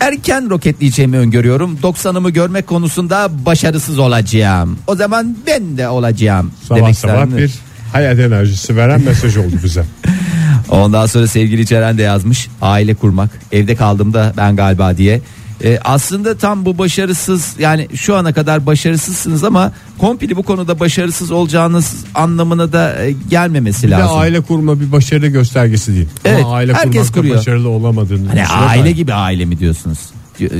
Erken 0.00 0.50
roketleyeceğimi 0.50 1.16
öngörüyorum. 1.18 1.78
90'ımı 1.82 2.30
görmek 2.30 2.66
konusunda 2.66 3.28
başarısız 3.46 3.98
olacağım. 3.98 4.78
O 4.86 4.94
zaman 4.96 5.36
ben 5.46 5.78
de 5.78 5.88
olacağım. 5.88 6.50
Sabah 6.68 6.78
demek 6.78 6.96
sabah 6.96 7.36
bir 7.36 7.54
hayat 7.92 8.18
enerjisi 8.18 8.76
veren 8.76 9.00
mesaj 9.00 9.36
oldu 9.36 9.56
bize. 9.64 9.84
Ondan 10.70 11.06
sonra 11.06 11.26
sevgili 11.26 11.66
Ceren 11.66 11.98
de 11.98 12.02
yazmış 12.02 12.48
aile 12.62 12.94
kurmak 12.94 13.30
evde 13.52 13.76
kaldığımda 13.76 14.32
ben 14.36 14.56
galiba 14.56 14.96
diye. 14.96 15.20
Ee, 15.64 15.78
aslında 15.84 16.36
tam 16.38 16.64
bu 16.64 16.78
başarısız 16.78 17.54
yani 17.58 17.88
şu 17.94 18.16
ana 18.16 18.32
kadar 18.32 18.66
başarısızsınız 18.66 19.44
ama 19.44 19.72
komple 19.98 20.36
bu 20.36 20.42
konuda 20.42 20.80
başarısız 20.80 21.30
olacağınız 21.30 21.94
anlamına 22.14 22.72
da 22.72 23.04
e, 23.04 23.14
gelmemesi 23.30 23.82
Bir 23.86 23.88
de 23.92 23.94
lazım. 23.94 24.18
aile 24.18 24.40
kurma 24.40 24.80
bir 24.80 24.92
başarı 24.92 25.26
göstergesi 25.26 25.94
değil. 25.94 26.08
Evet, 26.24 26.44
Ama 26.44 26.54
aile 26.54 26.72
herkes 26.74 27.10
kuruyor. 27.12 27.36
başarılı 27.36 27.68
olamadığını 27.68 28.28
Hani 28.28 28.46
aile 28.46 28.84
ben. 28.84 28.94
gibi 28.94 29.12
aile 29.14 29.44
mi 29.44 29.58
diyorsunuz? 29.58 29.98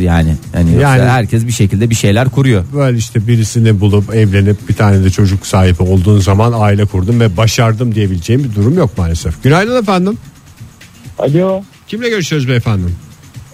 Yani 0.01 0.35
hani 0.55 0.81
Yani- 0.81 1.03
herkes 1.03 1.47
bir 1.47 1.53
şekilde 1.53 1.91
bir 1.91 1.95
şeyler 1.95 2.29
kuruyor. 2.29 2.65
Böyle 2.75 2.99
işte 2.99 3.27
birisini 3.29 3.81
bulup 3.81 4.15
evlenip 4.15 4.69
bir 4.69 4.75
tane 4.75 5.05
de 5.05 5.11
çocuk 5.11 5.47
sahibi 5.47 5.83
olduğun 5.83 6.21
zaman 6.21 6.53
aile 6.57 6.85
kurdum 6.85 7.21
ve 7.21 7.37
başardım 7.37 7.95
diyebileceğim 7.95 8.45
bir 8.45 8.55
durum 8.55 8.79
yok 8.79 8.99
maalesef. 8.99 9.43
Günaydın 9.43 9.83
efendim. 9.83 10.19
Alo. 11.19 11.63
Kimle 11.89 12.09
görüşüyoruz 12.09 12.49
beyefendi? 12.49 12.83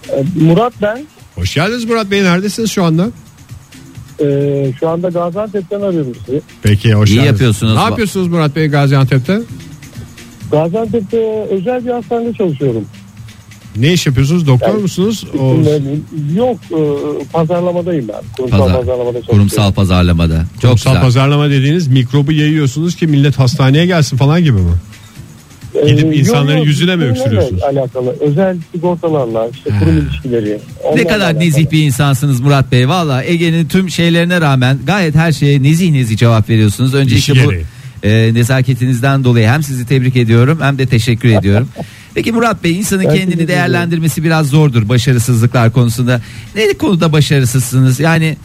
e, 0.08 0.25
Murat 0.44 0.72
ben. 0.82 1.02
Hoş 1.35 1.55
geldiniz 1.55 1.85
Murat 1.85 2.11
Bey. 2.11 2.25
Neredesiniz 2.25 2.71
şu 2.71 2.85
anda? 2.85 3.09
E, 4.21 4.27
şu 4.81 4.89
anda 4.89 5.09
Gaziantep'ten 5.09 5.81
arıyorum 5.81 6.12
sizi. 6.27 6.43
Peki 6.62 6.95
hoş 6.95 7.11
İyi 7.11 7.15
geldiniz. 7.15 7.27
yapıyorsunuz. 7.33 7.75
Ne 7.75 7.81
yapıyorsunuz 7.81 8.29
Murat 8.29 8.57
Bey 8.57 8.67
Gaziantep'te? 8.69 9.41
Gaziantep'te 10.53 11.47
özel 11.51 11.85
bir 11.85 11.91
hastanede 11.91 12.33
çalışıyorum. 12.35 12.85
Ne 13.77 13.93
iş 13.93 14.07
yapıyorsunuz? 14.07 14.47
Doktor 14.47 14.69
Yani- 14.69 14.83
musunuz? 14.83 15.25
O, 15.39 15.57
Yok 16.37 16.57
e, 16.71 16.79
pazarlamadayım 17.33 18.09
ben. 18.09 18.15
Kurumsal 18.37 18.59
Pazar- 18.59 18.77
pazarlamada 18.81 19.12
çalışıyorum. 19.12 19.25
kurumsal 19.49 19.73
pazarlamada. 19.73 20.45
Çok 20.55 20.62
kurumsal 20.62 20.91
güzel. 20.91 21.03
pazarlama 21.03 21.51
dediğiniz 21.51 21.89
mikrobu 21.89 22.33
yayıyorsunuz 22.33 22.97
ki 22.97 23.07
millet 23.07 23.39
hastaneye 23.39 23.87
gelsin 23.87 24.17
falan 24.17 24.41
gibi 24.43 24.53
mi? 24.59 24.73
Ee, 25.83 25.91
Gidip 25.91 26.17
insanların 26.17 26.57
yok, 26.59 26.67
yüzüne 26.67 26.97
mi 26.97 27.05
öksürüyorsunuz? 27.05 27.62
Alakalı. 27.62 28.17
Özel 28.21 28.57
sigortalarla 28.75 29.49
işte 29.53 29.71
kurum 29.79 29.99
ilişkileri. 29.99 30.59
Ne 30.97 31.05
kadar 31.05 31.21
alakalı. 31.21 31.41
nezih 31.41 31.71
bir 31.71 31.83
insansınız 31.83 32.41
Murat 32.41 32.73
Bey. 32.73 32.89
Valla 32.89 33.25
Ege'nin 33.25 33.69
tüm 33.69 33.91
şeylerine 33.91 34.41
rağmen 34.41 34.79
gayet 34.87 35.15
her 35.15 35.33
şeye 35.33 35.62
nezih 35.62 35.91
nezih 35.93 36.17
cevap 36.17 36.49
veriyorsunuz. 36.49 36.95
Önce 36.95 37.17
İşi 37.17 37.33
işte 37.33 37.45
bu 37.47 37.51
gereği. 37.51 37.65
e, 38.03 38.35
nezaketinizden 38.35 39.25
dolayı 39.25 39.49
hem 39.49 39.62
sizi 39.62 39.87
tebrik 39.87 40.17
ediyorum 40.17 40.59
hem 40.62 40.79
de 40.79 40.87
teşekkür 40.87 41.29
ediyorum. 41.29 41.69
Peki 42.15 42.33
Murat 42.33 42.65
Bey 42.65 42.79
insanın 42.79 43.05
Ben 43.05 43.09
kendini 43.15 43.31
teşekkür 43.31 43.49
değerlendirmesi 43.49 44.25
biraz 44.25 44.47
zordur 44.49 44.89
başarısızlıklar 44.89 45.73
konusunda. 45.73 46.21
Ne 46.57 46.73
konuda 46.73 47.12
başarısızsınız? 47.12 48.01
Yani 48.01 48.37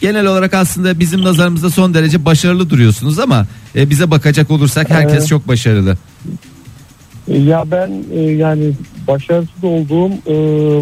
genel 0.00 0.26
olarak 0.26 0.54
aslında 0.54 1.00
bizim 1.00 1.24
nazarımızda 1.24 1.70
son 1.70 1.94
derece 1.94 2.24
başarılı 2.24 2.70
duruyorsunuz 2.70 3.18
ama 3.18 3.46
e, 3.76 3.90
bize 3.90 4.10
bakacak 4.10 4.50
olursak 4.50 4.90
herkes 4.90 5.24
Ee, 5.24 5.26
çok 5.26 5.48
başarılı. 5.48 5.96
Ya 7.30 7.64
ben 7.70 8.04
e, 8.14 8.20
yani 8.20 8.72
başarısız 9.08 9.64
olduğum 9.64 10.10
e, 10.10 10.34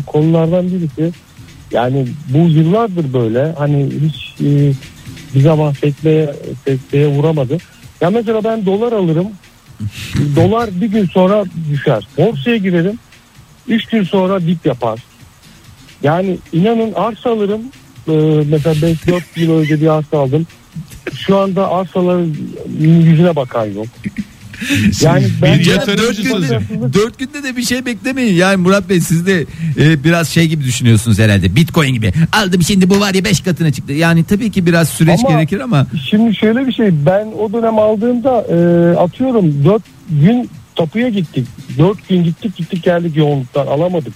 konulardan 0.07 0.67
birisi 0.67 1.13
yani 1.73 2.07
bu 2.29 2.39
yıllardır 2.39 3.13
böyle 3.13 3.55
hani 3.59 3.89
hiç 4.01 4.41
e, 4.41 4.73
bir 5.35 5.41
zaman 5.41 5.73
sekteye, 5.73 6.35
sekteye 6.65 7.07
vuramadı. 7.07 7.59
Ya 8.01 8.11
mesela 8.11 8.45
ben 8.45 8.67
dolar 8.67 8.93
alırım. 8.93 9.29
dolar 10.37 10.71
bir 10.81 10.87
gün 10.87 11.07
sonra 11.07 11.45
düşer. 11.71 12.09
Borsaya 12.19 12.57
girerim. 12.57 12.99
Üç 13.69 13.87
gün 13.87 14.03
sonra 14.03 14.41
dip 14.41 14.67
yapar. 14.67 15.01
Yani 16.03 16.39
inanın 16.53 16.93
arsa 16.93 17.31
alırım. 17.31 17.61
E, 18.09 18.13
mesela 18.51 18.75
5-4 18.75 19.23
yıl 19.37 19.59
önce 19.59 19.81
bir 19.81 19.87
arsa 19.87 20.19
aldım. 20.19 20.47
Şu 21.15 21.39
anda 21.39 21.71
arsaların 21.71 22.35
yüzüne 22.81 23.37
bakan 23.37 23.67
yok. 23.67 23.87
Yani 25.03 25.27
ben 25.43 25.59
bir 25.59 25.67
yatırımcısınız 25.67 26.51
dört, 26.51 26.69
günde, 26.69 26.93
dört 26.93 27.19
günde 27.19 27.43
de 27.43 27.57
bir 27.57 27.63
şey 27.63 27.87
beklemeyin. 27.87 28.35
Yani 28.35 28.57
Murat 28.57 28.89
Bey 28.89 29.01
siz 29.01 29.27
de 29.27 29.47
e, 29.81 30.05
biraz 30.05 30.29
şey 30.29 30.47
gibi 30.47 30.65
düşünüyorsunuz 30.65 31.19
herhalde. 31.19 31.57
Bitcoin 31.57 31.95
gibi. 31.95 32.13
Aldım 32.33 32.63
şimdi 32.63 32.91
bu 32.91 33.01
var 33.01 33.15
ya 33.15 33.25
5 33.25 33.41
katına 33.41 33.73
çıktı. 33.73 33.93
Yani 33.93 34.25
tabii 34.25 34.51
ki 34.51 34.67
biraz 34.67 34.89
süreç 34.89 35.21
Ama- 35.25 35.35
gerekir 35.35 35.61
ama 35.61 35.87
Şimdi 36.11 36.37
şöyle 36.37 36.67
bir 36.67 36.73
şey 36.73 36.91
ben 37.07 37.27
o 37.39 37.53
dönem 37.53 37.79
aldığımda 37.79 38.41
e, 38.41 38.57
atıyorum 38.97 39.65
4 39.65 39.83
gün 40.11 40.51
tapuya 40.77 41.09
gittik. 41.09 41.47
4 41.79 42.09
gün 42.09 42.25
gittik 42.25 42.57
gittik 42.57 42.83
geldik 42.83 43.17
yoğunluktan 43.17 43.67
alamadık. 43.67 44.13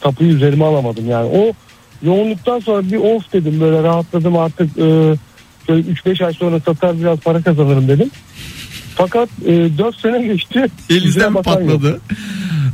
Tapuyu 0.00 0.30
üzerime 0.30 0.64
alamadım 0.64 1.10
yani. 1.10 1.28
O 1.34 1.52
yoğunluktan 2.02 2.60
sonra 2.60 2.90
bir 2.90 2.96
of 2.96 3.32
dedim 3.32 3.60
böyle 3.60 3.82
rahatladım 3.82 4.36
artık 4.36 4.78
e, 4.78 5.16
şöyle 5.66 5.88
3-5 5.88 6.24
ay 6.24 6.32
sonra 6.32 6.60
satar 6.60 7.00
biraz 7.00 7.18
para 7.18 7.42
kazanırım 7.42 7.88
dedim. 7.88 8.10
Fakat 8.96 9.28
e, 9.46 9.78
4 9.78 9.96
sene 10.00 10.22
geçti. 10.22 10.66
elinizden 10.90 11.28
mi 11.32 11.34
bakan 11.34 11.60
yok. 11.60 11.70
patladı? 11.70 12.00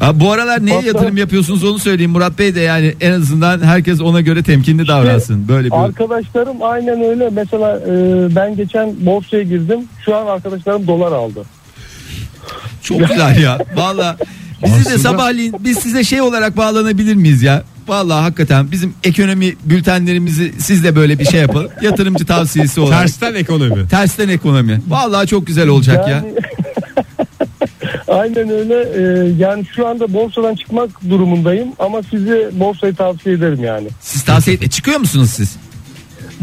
Ha, 0.01 0.21
bu 0.21 0.33
aralar 0.33 0.67
neye 0.67 0.75
Patladı. 0.77 0.97
yatırım 0.97 1.17
yapıyorsunuz 1.17 1.65
onu 1.65 1.79
söyleyeyim 1.79 2.11
Murat 2.11 2.39
Bey 2.39 2.55
de 2.55 2.61
yani 2.61 2.95
en 3.01 3.13
azından 3.13 3.61
herkes 3.61 4.01
ona 4.01 4.21
göre 4.21 4.43
temkinli 4.43 4.89
davransın. 4.89 5.49
Böyle 5.49 5.67
bir 5.67 5.85
Arkadaşlarım 5.85 6.57
aynen 6.63 7.03
öyle. 7.03 7.31
Mesela 7.33 7.79
e, 7.89 7.93
ben 8.37 8.57
geçen 8.57 8.95
borsaya 9.07 9.43
girdim. 9.43 9.81
Şu 10.05 10.17
an 10.17 10.27
arkadaşlarım 10.27 10.87
dolar 10.87 11.13
aldı. 11.13 11.43
çok 12.83 13.09
güzel 13.09 13.41
ya. 13.43 13.59
Valla 13.77 14.17
bizi 14.65 14.75
de 14.75 14.79
Aslında- 14.81 14.99
sabahleyin 14.99 15.55
biz 15.61 15.79
size 15.79 16.05
şey 16.05 16.21
olarak 16.21 16.57
bağlanabilir 16.57 17.15
miyiz 17.15 17.43
ya? 17.43 17.63
Vallahi 17.89 18.21
hakikaten 18.23 18.71
bizim 18.73 18.95
ekonomi 19.05 19.55
bültenlerimizi 19.65 20.53
siz 20.59 20.85
de 20.85 20.97
böyle 20.97 21.19
bir 21.19 21.25
şey 21.25 21.41
yapalım. 21.41 21.69
Yatırımcı 21.83 22.27
tavsiyesi 22.27 22.81
olarak. 22.81 23.01
Tersten 23.01 23.35
ekonomi. 23.35 23.89
Tersten 23.89 24.29
ekonomi. 24.29 24.81
Vallahi 24.89 25.27
çok 25.27 25.47
güzel 25.47 25.69
olacak 25.69 26.09
ya. 26.09 26.15
Yani- 26.17 26.35
Aynen 28.09 28.51
öyle. 28.51 28.75
Ee, 28.75 29.33
yani 29.39 29.65
şu 29.77 29.87
anda 29.89 30.13
borsadan 30.13 30.55
çıkmak 30.55 30.91
durumundayım 31.11 31.69
ama 31.79 32.03
size 32.11 32.51
borsayı 32.53 32.95
tavsiye 32.95 33.35
ederim 33.35 33.65
yani. 33.65 33.89
Siz 34.01 34.23
tavsiye 34.23 34.57
et- 34.57 34.73
çıkıyor 34.73 34.99
musunuz 34.99 35.31
siz? 35.31 35.57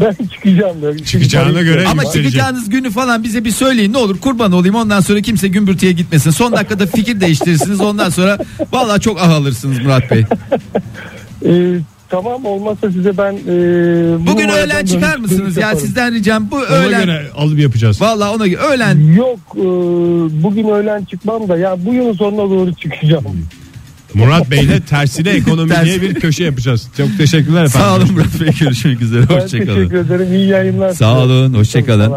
Ben 0.00 0.26
çıkacağım. 0.26 0.82
da. 0.82 0.98
Çıkacağına 1.04 1.62
göre- 1.62 1.86
Ama 1.86 2.02
yükselecek. 2.02 2.32
çıkacağınız 2.32 2.70
günü 2.70 2.90
falan 2.90 3.22
bize 3.24 3.44
bir 3.44 3.50
söyleyin 3.50 3.92
ne 3.92 3.98
olur 3.98 4.18
kurban 4.20 4.52
olayım 4.52 4.74
ondan 4.74 5.00
sonra 5.00 5.20
kimse 5.20 5.48
gümbürtüye 5.48 5.92
gitmesin. 5.92 6.30
Son 6.30 6.52
dakikada 6.52 6.86
fikir 6.86 7.20
değiştirirsiniz 7.20 7.80
ondan 7.80 8.10
sonra 8.10 8.38
vallahi 8.72 9.00
çok 9.00 9.18
ah 9.20 9.28
alırsınız 9.30 9.78
Murat 9.78 10.10
Bey. 10.10 10.24
Ee, 11.46 11.74
tamam 12.08 12.44
olmazsa 12.44 12.90
size 12.90 13.18
ben 13.18 13.32
e, 13.32 13.38
bu 14.18 14.26
Bugün 14.26 14.48
öğlen 14.48 14.84
çıkar 14.86 15.16
mısınız 15.16 15.56
ya 15.56 15.60
yaparım. 15.60 15.86
sizden 15.86 16.14
ricam 16.14 16.50
bu 16.50 16.56
Ona 16.56 16.62
öğlen. 16.64 17.00
göre 17.04 17.26
alım 17.36 17.58
yapacağız. 17.58 18.00
Vallahi 18.00 18.34
ona 18.36 18.46
göre 18.46 18.60
öğlen 18.60 19.12
Yok 19.14 19.38
e, 19.56 19.62
bugün 20.42 20.68
öğlen 20.68 21.04
çıkmam 21.04 21.48
da 21.48 21.56
ya 21.58 21.76
bu 21.86 21.94
yılın 21.94 22.12
sonuna 22.12 22.50
doğru 22.50 22.74
çıkacağım. 22.74 23.24
Murat 24.14 24.50
Bey'le 24.50 24.80
tersine 24.88 25.30
ekonomi 25.30 25.72
diye 25.84 26.02
bir 26.02 26.14
köşe 26.14 26.44
yapacağız. 26.44 26.88
Çok 26.96 27.18
teşekkürler 27.18 27.64
efendim. 27.64 27.88
sağ 27.88 27.96
olun 27.96 28.12
Murat 28.12 28.40
Bey 28.40 28.48
görüşmek 28.60 29.02
üzere 29.02 29.22
hoşçakalın. 29.22 29.74
teşekkür 29.76 29.96
ederim. 29.96 30.34
İyi 30.34 30.48
yayınlar. 30.48 30.92
Sağ 30.92 31.18
olun, 31.18 31.54
hoşça 31.54 31.86
kalın. 31.86 32.12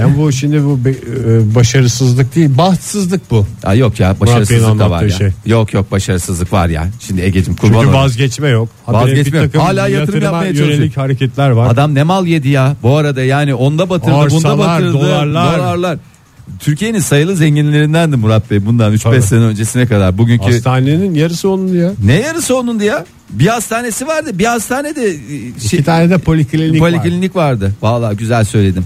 Yani 0.00 0.18
bu 0.18 0.32
şimdi 0.32 0.64
bu 0.64 0.84
be- 0.84 0.90
e, 0.90 1.54
başarısızlık 1.54 2.34
değil, 2.36 2.50
bahtsızlık 2.58 3.30
bu. 3.30 3.46
Aa, 3.64 3.74
yok 3.74 4.00
ya 4.00 4.20
başarısızlık 4.20 4.78
da 4.78 4.90
var 4.90 5.02
ya. 5.02 5.10
şey. 5.10 5.28
Yok 5.46 5.74
yok 5.74 5.92
başarısızlık 5.92 6.52
var 6.52 6.68
ya. 6.68 6.88
Şimdi 7.00 7.20
Ege'cim 7.20 7.56
kurban 7.56 7.80
Çünkü 7.82 7.94
vazgeçme 7.94 8.48
yok. 8.48 8.68
Vazgeçme 8.88 9.38
yok. 9.38 9.54
Hala 9.56 9.88
yatırım 9.88 10.00
yatırıma 10.00 10.24
yapmaya 10.24 10.50
yönelik 10.50 10.64
çalışıyor. 10.78 10.92
hareketler 10.94 11.50
var. 11.50 11.70
Adam 11.72 11.94
ne 11.94 12.02
mal 12.02 12.26
yedi 12.26 12.48
ya 12.48 12.76
bu 12.82 12.96
arada 12.96 13.22
yani 13.22 13.54
onda 13.54 13.90
batırdı 13.90 14.10
bunda 14.10 14.18
Arsalar, 14.48 14.58
batırdı 14.58 14.92
dolarlar. 14.92 15.58
dolarlar. 15.58 15.98
Türkiye'nin 16.60 16.98
sayılı 16.98 17.36
zenginlerindendi 17.36 18.16
Murat 18.16 18.50
Bey 18.50 18.66
bundan 18.66 18.92
3-5 18.94 18.98
Tabii. 19.02 19.22
sene 19.22 19.40
öncesine 19.40 19.86
kadar. 19.86 20.18
Bugünkü 20.18 20.44
Hastanenin 20.52 21.14
yarısı 21.14 21.48
onun 21.48 21.74
ya. 21.74 21.92
ne 22.04 22.14
yarısı 22.14 22.56
onun 22.56 22.78
ya? 22.78 23.06
Bir 23.30 23.46
hastanesi 23.46 24.06
vardı. 24.06 24.30
Bir 24.38 24.44
hastanede 24.44 25.06
e, 25.06 25.14
İki 25.48 25.68
şey, 25.68 25.82
tane 25.82 26.10
de 26.10 26.18
poliklinik, 26.18 26.82
var. 26.82 26.90
poliklinik 26.90 27.36
vardı. 27.36 27.72
Vallahi 27.82 28.16
güzel 28.16 28.44
söyledim. 28.44 28.84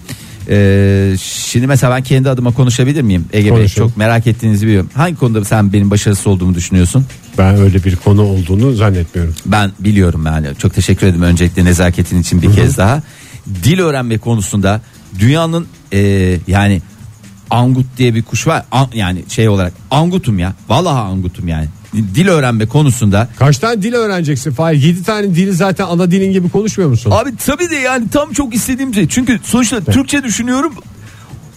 Ee, 0.49 1.15
şimdi 1.23 1.67
mesela 1.67 1.97
ben 1.97 2.03
kendi 2.03 2.31
adıma 2.31 2.53
konuşabilir 2.53 3.03
miyim? 3.03 3.25
Ege 3.33 3.57
Bey 3.57 3.69
çok 3.69 3.97
merak 3.97 4.27
ettiğinizi 4.27 4.67
biliyorum. 4.67 4.91
Hangi 4.95 5.17
konuda 5.17 5.45
sen 5.45 5.73
benim 5.73 5.91
başarısız 5.91 6.27
olduğumu 6.27 6.55
düşünüyorsun? 6.55 7.07
Ben 7.39 7.57
öyle 7.57 7.85
bir 7.85 7.97
konu 7.97 8.23
olduğunu 8.23 8.73
zannetmiyorum. 8.73 9.35
Ben 9.47 9.71
biliyorum 9.79 10.27
yani. 10.27 10.47
Çok 10.59 10.75
teşekkür 10.75 11.07
ederim 11.07 11.23
öncelikle 11.23 11.65
nezaketin 11.65 12.21
için 12.21 12.43
bir 12.43 12.55
kez 12.55 12.79
daha. 12.79 13.03
Dil 13.65 13.79
öğrenme 13.81 14.19
konusunda 14.19 14.81
dünyanın 15.19 15.67
e, 15.93 15.99
yani 16.47 16.83
angut 17.53 17.87
diye 17.99 18.15
bir 18.15 18.23
kuş 18.23 18.47
var. 18.47 18.65
An- 18.73 18.89
yani 18.95 19.25
şey 19.29 19.49
olarak 19.49 19.73
angutum 19.91 20.39
ya. 20.39 20.53
Vallahi 20.69 20.99
angutum 21.01 21.49
yani. 21.49 21.67
Dil 21.95 22.29
öğrenme 22.29 22.67
konusunda 22.67 23.29
Kaç 23.39 23.59
tane 23.59 23.83
dil 23.83 23.93
öğreneceksin 23.93 24.51
Fahir? 24.51 24.83
7 24.83 25.03
tane 25.03 25.35
dili 25.35 25.53
zaten 25.53 25.85
ana 25.85 26.11
dilin 26.11 26.33
gibi 26.33 26.49
konuşmuyor 26.49 26.91
musun? 26.91 27.11
Abi 27.15 27.37
tabii 27.47 27.71
de 27.71 27.77
yani 27.77 28.11
tam 28.11 28.33
çok 28.33 28.55
istediğim 28.55 28.95
şey. 28.95 29.09
Çünkü 29.09 29.41
sonuçta 29.45 29.81
Türkçe 29.81 30.23
düşünüyorum. 30.25 30.73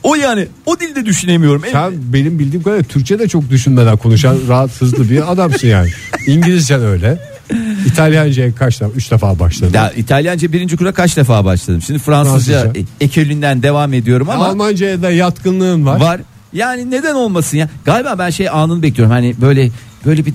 O 0.03 0.15
yani 0.15 0.47
o 0.65 0.79
dilde 0.79 1.05
düşünemiyorum. 1.05 1.61
Sen 1.71 1.93
benim 2.13 2.39
bildiğim 2.39 2.63
kadarıyla 2.63 2.87
Türkçe 2.87 3.19
de 3.19 3.27
çok 3.27 3.49
düşünmeden 3.49 3.97
konuşan 3.97 4.37
rahat 4.47 4.81
hızlı 4.81 5.09
bir 5.09 5.31
adamsın 5.31 5.67
yani. 5.67 5.89
İngilizcen 6.27 6.81
öyle. 6.85 7.34
İtalyanca'ya 7.85 8.55
kaç 8.55 8.81
defa? 8.81 8.91
Üç 8.95 9.11
defa 9.11 9.39
başladın. 9.39 9.73
Ya 9.73 9.91
İtalyanca 9.91 10.53
birinci 10.53 10.77
kura 10.77 10.91
kaç 10.91 11.17
defa 11.17 11.45
başladım. 11.45 11.81
Şimdi 11.81 11.99
Fransızca, 11.99 12.61
Fransızca. 12.61 12.81
e, 12.81 13.05
ekölünden 13.05 13.63
devam 13.63 13.93
ediyorum 13.93 14.29
ama 14.29 14.47
Almanca'ya 14.47 15.01
da 15.01 15.11
yatkınlığın 15.11 15.85
var. 15.85 15.99
var. 15.99 16.21
Yani 16.53 16.91
neden 16.91 17.15
olmasın 17.15 17.57
ya? 17.57 17.69
Galiba 17.85 18.15
ben 18.19 18.29
şey 18.29 18.49
anını 18.49 18.81
bekliyorum. 18.81 19.11
Hani 19.11 19.35
böyle 19.41 19.69
böyle 20.05 20.25
bir 20.25 20.33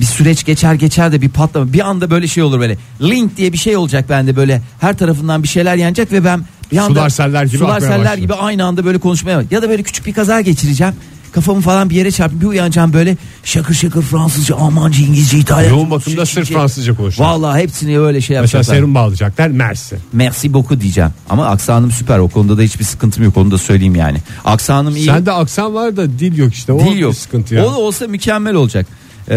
bir 0.00 0.06
süreç 0.06 0.44
geçer 0.44 0.74
geçer 0.74 1.12
de 1.12 1.22
bir 1.22 1.28
patlama. 1.28 1.72
Bir 1.72 1.88
anda 1.88 2.10
böyle 2.10 2.26
şey 2.28 2.42
olur 2.42 2.60
böyle. 2.60 2.78
Link 3.00 3.36
diye 3.36 3.52
bir 3.52 3.58
şey 3.58 3.76
olacak 3.76 4.04
bende 4.08 4.36
böyle. 4.36 4.62
Her 4.80 4.96
tarafından 4.96 5.42
bir 5.42 5.48
şeyler 5.48 5.76
yanacak 5.76 6.12
ve 6.12 6.24
ben 6.24 6.40
bir 6.72 6.76
anda 6.78 6.88
Sular 6.94 7.08
seller 7.08 7.44
gibi 7.44 7.58
sular 7.58 7.80
seller 7.80 8.16
gibi 8.18 8.34
aynı 8.34 8.64
anda 8.64 8.84
böyle 8.84 8.98
konuşmaya 8.98 9.42
ya 9.50 9.62
da 9.62 9.68
böyle 9.70 9.82
küçük 9.82 10.06
bir 10.06 10.12
kaza 10.12 10.40
geçireceğim. 10.40 10.94
Kafamı 11.36 11.60
falan 11.60 11.90
bir 11.90 11.94
yere 11.94 12.10
çarpıp 12.10 12.40
bir 12.40 12.46
uyanacağım 12.46 12.92
böyle 12.92 13.16
şakır 13.44 13.74
şakır 13.74 14.02
Fransızca, 14.02 14.56
Almanca, 14.56 15.00
İngilizce, 15.04 15.38
İtalyanca. 15.38 15.70
Yoğun 15.76 15.90
bakımda 15.90 16.26
sırf 16.26 16.48
Fransızca 16.48 16.96
konuşuyor. 16.96 17.28
Vallahi 17.28 17.62
hepsini 17.62 17.98
öyle 18.00 18.20
şey 18.20 18.36
Mesela 18.36 18.58
yapacaklar. 18.58 18.74
serum 18.76 18.94
bağlayacaklar. 18.94 19.48
Mersi. 19.48 19.96
Merci 20.12 20.54
beaucoup 20.54 20.80
diyeceğim. 20.82 21.10
Ama 21.30 21.46
aksanım 21.46 21.90
süper. 21.90 22.18
O 22.18 22.28
konuda 22.28 22.58
da 22.58 22.62
hiçbir 22.62 22.84
sıkıntım 22.84 23.24
yok. 23.24 23.36
Onu 23.36 23.50
da 23.50 23.58
söyleyeyim 23.58 23.94
yani. 23.94 24.18
Aksanım 24.44 24.96
iyi. 24.96 25.04
Sende 25.04 25.32
aksan 25.32 25.74
var 25.74 25.96
da 25.96 26.18
dil 26.18 26.38
yok 26.38 26.54
işte. 26.54 26.72
O 26.72 26.80
Dil 26.80 26.86
bir 26.94 26.96
yok. 26.96 27.14
sıkıntı 27.16 27.54
ya. 27.54 27.66
O 27.66 27.70
olsa 27.74 28.06
mükemmel 28.06 28.54
olacak. 28.54 28.86
Ee, 29.30 29.34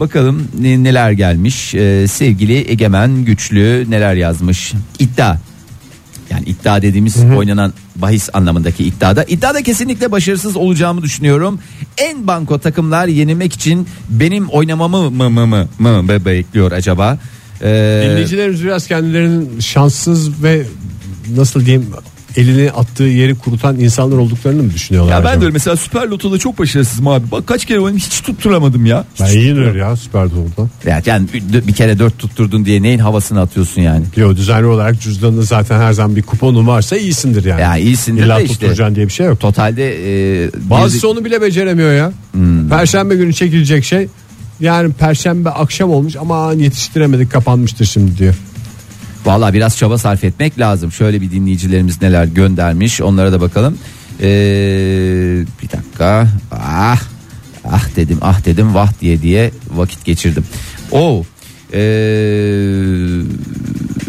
bakalım 0.00 0.48
ne- 0.60 0.82
neler 0.84 1.10
gelmiş. 1.10 1.74
Ee, 1.74 2.06
sevgili 2.08 2.70
Egemen 2.70 3.24
Güçlü 3.24 3.86
neler 3.88 4.14
yazmış. 4.14 4.72
İddia. 4.98 5.36
Yani 6.40 6.48
iddia 6.48 6.82
dediğimiz 6.82 7.16
oynanan 7.36 7.72
bahis 7.96 8.28
anlamındaki 8.32 8.84
iddiada. 8.84 9.24
İddiada 9.24 9.62
kesinlikle 9.62 10.12
başarısız 10.12 10.56
olacağımı 10.56 11.02
düşünüyorum. 11.02 11.58
En 11.98 12.26
banko 12.26 12.58
takımlar 12.58 13.06
yenilmek 13.06 13.52
için 13.52 13.86
benim 14.08 14.48
oynamamı 14.48 15.10
mı 15.10 15.30
mı 15.30 15.46
mı 15.46 15.68
mı 15.78 16.08
be- 16.08 16.24
bekliyor 16.24 16.72
acaba? 16.72 17.18
Ee, 17.62 18.02
Dinleyicilerimiz 18.10 18.64
biraz 18.64 18.86
kendilerinin 18.86 19.60
şanssız 19.60 20.42
ve 20.42 20.66
nasıl 21.36 21.66
diyeyim 21.66 21.86
elini 22.36 22.70
attığı 22.70 23.04
yeri 23.04 23.34
kurutan 23.38 23.80
insanlar 23.80 24.16
olduklarını 24.16 24.62
mı 24.62 24.74
düşünüyorlar? 24.74 25.12
ya 25.12 25.18
ben 25.18 25.24
de 25.24 25.28
acaba? 25.28 25.44
öyle 25.44 25.52
mesela 25.52 25.76
Süper 25.76 26.08
Loto'da 26.08 26.38
çok 26.38 26.58
başarısızım 26.58 27.08
abi. 27.08 27.30
Bak 27.30 27.46
kaç 27.46 27.64
kere 27.64 27.80
oynadım 27.80 27.98
hiç 27.98 28.20
tutturamadım 28.20 28.86
ya. 28.86 29.04
Hiç 29.14 29.20
Ben 29.20 29.26
yenir 29.26 29.74
ya 29.74 29.96
Süper 29.96 30.30
Doğu'da. 30.30 30.90
Ya 30.90 31.02
yani 31.06 31.26
bir, 31.34 31.66
bir 31.66 31.72
kere 31.72 31.98
dört 31.98 32.18
tutturdun 32.18 32.64
diye 32.64 32.82
neyin 32.82 32.98
havasını 32.98 33.40
atıyorsun 33.40 33.80
yani? 33.82 34.04
Yo 34.16 34.36
düzenli 34.36 34.66
olarak 34.66 35.00
cüzdanında 35.00 35.42
zaten 35.42 35.80
her 35.80 35.92
zaman 35.92 36.16
bir 36.16 36.22
kuponun 36.22 36.66
varsa 36.66 36.96
iyisindir 36.96 37.44
yani. 37.44 37.60
Ya 37.60 37.76
iyisindir 37.76 38.22
İlla 38.22 38.38
de 38.38 38.42
işte. 38.44 38.54
tutturacaksın 38.54 38.94
diye 38.94 39.06
bir 39.06 39.12
şey 39.12 39.26
yok. 39.26 39.40
Totalde 39.40 40.44
e, 40.44 40.50
Bazısı 40.70 41.08
onu 41.08 41.24
bile 41.24 41.42
beceremiyor 41.42 41.94
ya. 41.94 42.12
Hmm. 42.32 42.68
Perşembe 42.68 43.16
günü 43.16 43.32
çekilecek 43.32 43.84
şey 43.84 44.08
yani 44.60 44.92
perşembe 44.92 45.50
akşam 45.50 45.90
olmuş 45.90 46.16
ama 46.16 46.52
yetiştiremedik 46.52 47.30
kapanmıştır 47.32 47.84
şimdi 47.84 48.18
diyor. 48.18 48.34
Valla 49.24 49.52
biraz 49.54 49.76
çaba 49.76 49.98
sarf 49.98 50.24
etmek 50.24 50.58
lazım. 50.58 50.92
Şöyle 50.92 51.20
bir 51.20 51.30
dinleyicilerimiz 51.30 52.02
neler 52.02 52.24
göndermiş 52.24 53.00
onlara 53.00 53.32
da 53.32 53.40
bakalım. 53.40 53.78
Ee, 54.20 54.24
bir 55.62 55.70
dakika. 55.70 56.28
Ah, 56.52 57.02
ah 57.64 57.96
dedim 57.96 58.18
ah 58.20 58.44
dedim 58.44 58.74
vah 58.74 58.92
diye 59.00 59.22
diye 59.22 59.50
vakit 59.74 60.04
geçirdim. 60.04 60.44
O 60.92 61.24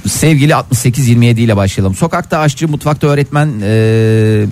sevgili 0.07 0.55
6827 0.55 1.41
ile 1.41 1.55
başlayalım. 1.55 1.95
Sokakta 1.95 2.39
aşçı, 2.39 2.67
mutfakta 2.67 3.07
öğretmen, 3.07 3.49
ee, 3.63 4.45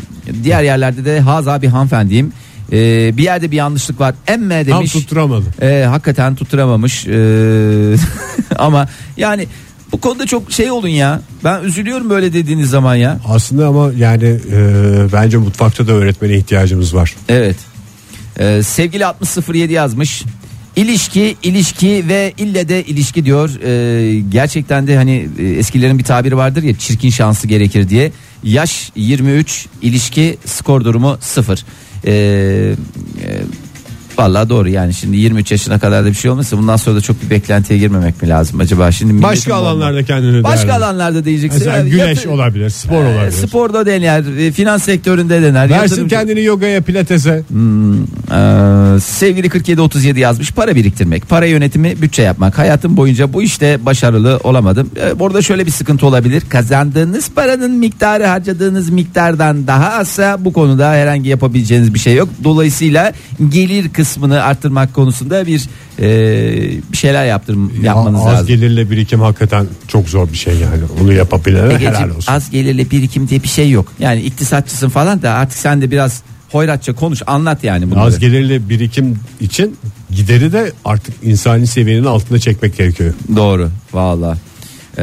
diğer 0.43 0.63
yerlerde 0.63 1.05
de 1.05 1.19
haza 1.19 1.61
bir 1.61 1.67
hanımefendiyim. 1.67 2.31
Ee, 2.71 3.17
bir 3.17 3.23
yerde 3.23 3.51
bir 3.51 3.55
yanlışlık 3.55 3.99
var. 3.99 4.15
Emme 4.27 4.65
Tam 4.65 4.79
demiş. 4.79 4.93
tutturamadı. 4.93 5.45
Ee, 5.61 5.85
hakikaten 5.85 6.35
tutturamamış. 6.35 7.07
Ee, 7.07 7.95
ama 8.57 8.87
yani 9.17 9.47
bu 9.91 10.01
konuda 10.01 10.25
çok 10.25 10.51
şey 10.51 10.71
olun 10.71 10.87
ya. 10.87 11.21
Ben 11.43 11.63
üzülüyorum 11.63 12.09
böyle 12.09 12.33
dediğiniz 12.33 12.69
zaman 12.69 12.95
ya. 12.95 13.19
Aslında 13.27 13.67
ama 13.67 13.91
yani 13.97 14.39
e, 14.51 14.57
bence 15.13 15.37
mutfakta 15.37 15.87
da 15.87 15.91
öğretmene 15.91 16.37
ihtiyacımız 16.37 16.95
var. 16.95 17.15
Evet. 17.29 17.55
Ee, 18.39 18.63
sevgili 18.63 19.05
6007 19.05 19.73
yazmış. 19.73 20.23
İlişki, 20.75 21.37
ilişki 21.43 22.05
ve 22.07 22.33
ille 22.37 22.69
de 22.69 22.83
ilişki 22.83 23.25
diyor. 23.25 23.49
Ee, 23.63 24.19
gerçekten 24.29 24.87
de 24.87 24.95
hani 24.97 25.29
e, 25.39 25.43
eskilerin 25.43 25.99
bir 25.99 26.03
tabiri 26.03 26.37
vardır 26.37 26.63
ya 26.63 26.77
çirkin 26.77 27.09
şansı 27.09 27.47
gerekir 27.47 27.89
diye. 27.89 28.11
Yaş 28.43 28.91
23, 28.95 29.65
ilişki 29.81 30.37
skor 30.45 30.83
durumu 30.85 31.17
0. 31.21 31.65
Ee, 32.05 32.75
Vallahi 34.19 34.49
doğru 34.49 34.69
yani 34.69 34.93
şimdi 34.93 35.17
23 35.17 35.51
yaşına 35.51 35.79
kadar 35.79 36.05
da 36.05 36.09
bir 36.09 36.13
şey 36.13 36.31
olmasa 36.31 36.57
bundan 36.57 36.75
sonra 36.77 36.95
da 36.95 37.01
çok 37.01 37.23
bir 37.23 37.29
beklentiye 37.29 37.79
girmemek 37.79 38.21
mi 38.21 38.29
lazım 38.29 38.59
acaba 38.59 38.91
şimdi 38.91 39.23
Başka 39.23 39.55
alanlarda 39.55 40.03
kendini 40.03 40.43
başka 40.43 40.73
alanlarda 40.73 41.25
diyeceksin. 41.25 41.59
Mesela 41.59 41.77
Yani 41.77 41.89
güneş 41.89 42.17
yatı- 42.17 42.31
olabilir, 42.31 42.69
spor 42.69 43.03
Ee, 43.03 43.07
olabilir. 43.07 43.31
Sporda 43.47 43.85
dener, 43.85 44.23
e, 44.39 44.51
finans 44.51 44.83
sektöründe 44.83 45.41
dener. 45.41 45.69
Versin 45.69 45.95
yatırımcı- 45.95 46.15
kendini 46.15 46.43
yogaya, 46.43 46.81
pilatese. 46.81 47.43
Ee, 48.31 48.99
sevgili 48.99 49.49
4737 49.49 50.19
yazmış 50.19 50.51
para 50.51 50.75
biriktirmek 50.75 51.29
para 51.29 51.45
yönetimi 51.45 52.01
bütçe 52.01 52.21
yapmak 52.21 52.57
hayatım 52.57 52.97
boyunca 52.97 53.33
bu 53.33 53.41
işte 53.43 53.85
başarılı 53.85 54.39
olamadım 54.43 54.89
ee, 54.95 55.13
orada 55.19 55.41
şöyle 55.41 55.65
bir 55.65 55.71
sıkıntı 55.71 56.05
olabilir 56.07 56.43
kazandığınız 56.49 57.29
paranın 57.35 57.71
miktarı 57.71 58.25
harcadığınız 58.25 58.89
miktardan 58.89 59.67
daha 59.67 59.89
azsa 59.93 60.37
bu 60.45 60.53
konuda 60.53 60.91
herhangi 60.91 61.29
yapabileceğiniz 61.29 61.93
bir 61.93 61.99
şey 61.99 62.15
yok 62.15 62.29
dolayısıyla 62.43 63.13
gelir 63.49 63.89
kısmını 64.09 64.43
arttırmak 64.43 64.93
konusunda 64.93 65.47
bir 65.47 65.61
e, 65.99 66.07
bir 66.91 66.97
şeyler 66.97 67.25
yaptırm 67.25 67.83
yapmanız 67.83 68.19
az 68.21 68.27
lazım. 68.27 68.47
gelirle 68.47 68.89
birikim 68.89 69.19
hakikaten 69.21 69.67
çok 69.87 70.09
zor 70.09 70.31
bir 70.31 70.37
şey 70.37 70.53
yani. 70.53 70.83
Onu 71.01 71.13
yapabilene 71.13 71.73
Egeciğim, 71.73 71.93
helal 71.95 72.09
olsun. 72.09 72.33
az 72.33 72.49
gelirli 72.49 72.91
birikim 72.91 73.27
diye 73.27 73.43
bir 73.43 73.47
şey 73.47 73.71
yok 73.71 73.93
yani 73.99 74.21
iktisatçısın 74.21 74.89
falan 74.89 75.21
da 75.21 75.31
artık 75.31 75.57
sen 75.57 75.81
de 75.81 75.91
biraz 75.91 76.21
hoyratça 76.51 76.93
konuş 76.93 77.21
anlat 77.27 77.63
yani 77.63 77.91
bunları. 77.91 78.03
Az 78.05 78.19
gelirli 78.19 78.69
birikim 78.69 79.19
için 79.41 79.75
gideri 80.15 80.53
de 80.53 80.71
artık 80.85 81.15
insani 81.23 81.67
seviyenin 81.67 82.05
altına 82.05 82.39
çekmek 82.39 82.77
gerekiyor. 82.77 83.13
Doğru 83.35 83.69
valla. 83.93 84.37
Ee, 84.97 85.01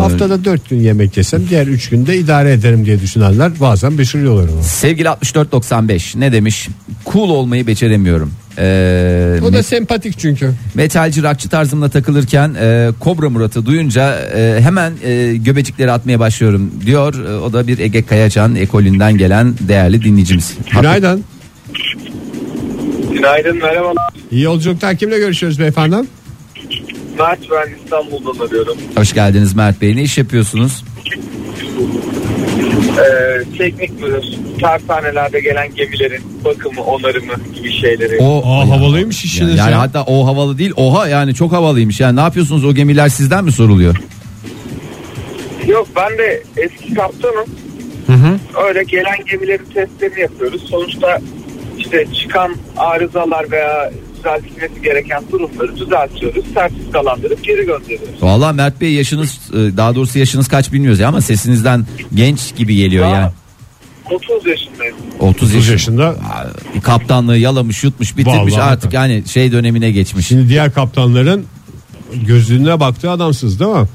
Haftada 0.00 0.44
4 0.44 0.70
gün 0.70 0.80
yemek 0.80 1.16
yesem 1.16 1.48
diğer 1.50 1.66
3 1.66 1.88
günde 1.88 2.18
idare 2.18 2.52
ederim 2.52 2.86
diye 2.86 3.00
düşünenler 3.00 3.60
bazen 3.60 3.98
beşiriyorlar 3.98 4.42
onu. 4.54 4.62
Sevgili 4.62 5.08
6495 5.08 6.14
ne 6.16 6.32
demiş? 6.32 6.68
Cool 7.12 7.28
olmayı 7.30 7.66
beceremiyorum. 7.66 8.32
Ee, 8.60 9.38
O 9.42 9.52
da 9.52 9.58
met- 9.58 9.62
sempatik 9.62 10.18
çünkü. 10.18 10.50
metalci 10.74 11.22
rockçı 11.22 11.48
tarzımla 11.48 11.88
takılırken 11.88 12.54
e, 12.60 12.88
Kobra 13.00 13.30
Murat'ı 13.30 13.66
duyunca 13.66 14.18
e, 14.36 14.60
hemen 14.60 14.92
e, 15.04 15.36
göbecikleri 15.36 15.92
atmaya 15.92 16.20
başlıyorum 16.20 16.70
diyor. 16.86 17.14
E, 17.28 17.36
o 17.38 17.52
da 17.52 17.66
bir 17.66 17.78
Ege 17.78 18.02
Kayacan 18.02 18.54
ekolünden 18.56 19.16
gelen 19.18 19.54
değerli 19.68 20.02
dinleyicimiz. 20.04 20.54
Günaydın. 20.72 21.24
Günaydın 23.12 23.56
merhabalar. 23.56 24.08
İyi 24.30 24.42
yolculuklar 24.42 24.96
kimle 24.96 25.18
görüşüyoruz 25.18 25.58
beyefendi? 25.58 25.96
Mert 27.18 27.40
ben 27.50 27.84
İstanbul'dan 27.84 28.46
arıyorum. 28.46 28.76
Hoş 28.96 29.12
geldiniz 29.14 29.54
Mert 29.54 29.80
Bey. 29.80 29.96
Ne 29.96 30.02
iş 30.02 30.18
yapıyorsunuz? 30.18 30.84
Ee, 32.78 33.58
teknik 33.58 34.02
müdür. 34.02 34.24
Tersanelerde 34.60 35.40
gelen 35.40 35.74
gemilerin 35.74 36.22
bakımı, 36.44 36.82
onarımı 36.82 37.34
gibi 37.54 37.72
şeyleri. 37.72 38.18
O 38.20 38.42
Aa, 38.44 38.68
havalıymış 38.68 39.24
işiniz 39.24 39.50
yani, 39.50 39.58
yani 39.58 39.72
ya. 39.72 39.80
hatta 39.80 40.02
o 40.04 40.26
havalı 40.26 40.58
değil. 40.58 40.72
Oha 40.76 41.08
yani 41.08 41.34
çok 41.34 41.52
havalıymış. 41.52 42.00
Yani 42.00 42.16
ne 42.16 42.20
yapıyorsunuz? 42.20 42.64
O 42.64 42.74
gemiler 42.74 43.08
sizden 43.08 43.44
mi 43.44 43.52
soruluyor? 43.52 43.96
Yok 45.66 45.88
ben 45.96 46.18
de 46.18 46.42
eski 46.56 46.94
kaptanım. 46.94 47.46
Öyle 48.68 48.82
gelen 48.82 49.24
gemilerin 49.30 49.64
testlerini 49.74 50.20
yapıyoruz. 50.20 50.62
Sonuçta 50.70 51.18
işte 51.78 52.06
çıkan 52.14 52.56
arızalar 52.76 53.50
veya 53.50 53.90
düzeltilmesi 54.18 54.82
gereken 54.82 55.22
durumları 55.32 55.76
düzeltiyoruz. 55.76 56.44
Sertifikalandırıp 56.54 57.44
geri 57.44 57.66
gönderiyoruz. 57.66 58.22
Vallahi 58.22 58.56
Mert 58.56 58.80
Bey 58.80 58.92
yaşınız 58.92 59.38
e, 59.52 59.56
daha 59.76 59.94
doğrusu 59.94 60.18
yaşınız 60.18 60.48
kaç 60.48 60.72
bilmiyoruz 60.72 61.00
ya 61.00 61.08
ama 61.08 61.20
sesinizden 61.20 61.86
genç 62.14 62.56
gibi 62.56 62.76
geliyor 62.76 63.06
Aa, 63.06 63.10
yani. 63.10 63.32
30 64.10 64.46
yaşındayım. 64.46 64.96
30, 65.20 65.28
30 65.42 65.54
yaşı- 65.54 65.72
yaşında. 65.72 66.06
Aa, 66.08 66.80
Kaptanlığı 66.82 67.38
yalamış 67.38 67.84
yutmuş 67.84 68.16
bitirmiş 68.16 68.54
Vallahi 68.54 68.70
artık 68.70 68.92
yani 68.92 69.22
şey 69.28 69.52
dönemine 69.52 69.90
geçmiş. 69.90 70.26
Şimdi 70.26 70.48
diğer 70.48 70.72
kaptanların 70.74 71.46
gözlüğüne 72.26 72.80
baktığı 72.80 73.10
adamsınız 73.10 73.60
değil 73.60 73.70
mi? 73.70 73.86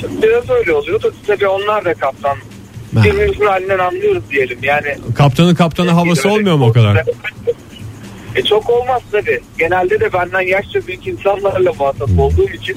Şimdi 0.00 0.22
biraz 0.22 0.50
öyle 0.50 0.72
oluyor 0.72 1.02
da 1.02 1.08
tabii 1.26 1.46
onlar 1.46 1.84
da 1.84 1.94
kaptan. 1.94 2.36
Birbirimizin 2.92 3.46
halinden 3.46 3.78
anlıyoruz 3.78 4.22
diyelim. 4.30 4.58
Yani 4.62 4.96
Kaptanın 5.14 5.54
kaptanı 5.54 5.90
havası 5.90 6.30
olmuyor 6.30 6.56
mu 6.56 6.66
o 6.66 6.72
kadar? 6.72 7.04
E 8.36 8.42
çok 8.42 8.70
olmaz 8.70 9.02
tabii. 9.12 9.40
Genelde 9.58 10.00
de 10.00 10.12
benden 10.12 10.40
yaşça 10.40 10.86
büyük 10.86 11.06
insanlarla 11.06 11.72
muhatap 11.72 12.08
olduğum 12.18 12.50
için 12.50 12.76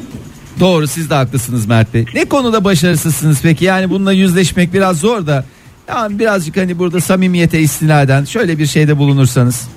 Doğru 0.59 0.87
siz 0.87 1.09
de 1.09 1.13
haklısınız 1.13 1.65
Mert 1.65 1.93
Bey. 1.93 2.05
Ne 2.13 2.25
konuda 2.25 2.63
başarısızsınız 2.63 3.39
peki 3.43 3.65
yani 3.65 3.89
bununla 3.89 4.11
yüzleşmek 4.11 4.73
biraz 4.73 4.99
zor 4.99 5.27
da. 5.27 5.45
Yani 5.87 6.19
birazcık 6.19 6.57
hani 6.57 6.79
burada 6.79 7.01
samimiyete 7.01 7.59
istinaden 7.59 8.25
şöyle 8.25 8.57
bir 8.57 8.65
şeyde 8.65 8.97
bulunursanız. 8.97 9.67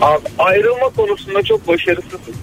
Abi, 0.00 0.22
ayrılma 0.38 0.88
konusunda 0.96 1.42
çok 1.42 1.68
başarısızım. 1.68 2.34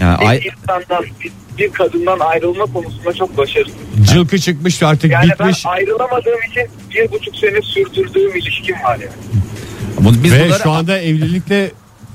Yani 0.00 0.20
Bir 0.20 0.26
ay, 0.26 0.40
insandan, 0.46 1.04
bir, 1.24 1.32
bir 1.58 1.72
kadından 1.72 2.18
ayrılma 2.18 2.64
konusunda 2.64 3.12
çok 3.12 3.36
başarısızım. 3.38 4.04
Cılkı 4.12 4.38
çıkmış 4.38 4.82
artık 4.82 5.12
Yani 5.12 5.30
bitmiş. 5.30 5.64
ben 5.64 5.70
ayrılamadığım 5.70 6.38
için 6.50 6.62
bir 6.94 7.12
buçuk 7.12 7.36
sene 7.36 7.62
sürdürdüğüm 7.62 8.36
ilişkim 8.36 8.76
var 8.84 8.98
yani. 9.00 9.12
Biz 10.00 10.32
Ve 10.32 10.44
bunları 10.46 10.62
şu 10.62 10.70
anda 10.70 10.98
evlilikle 10.98 11.70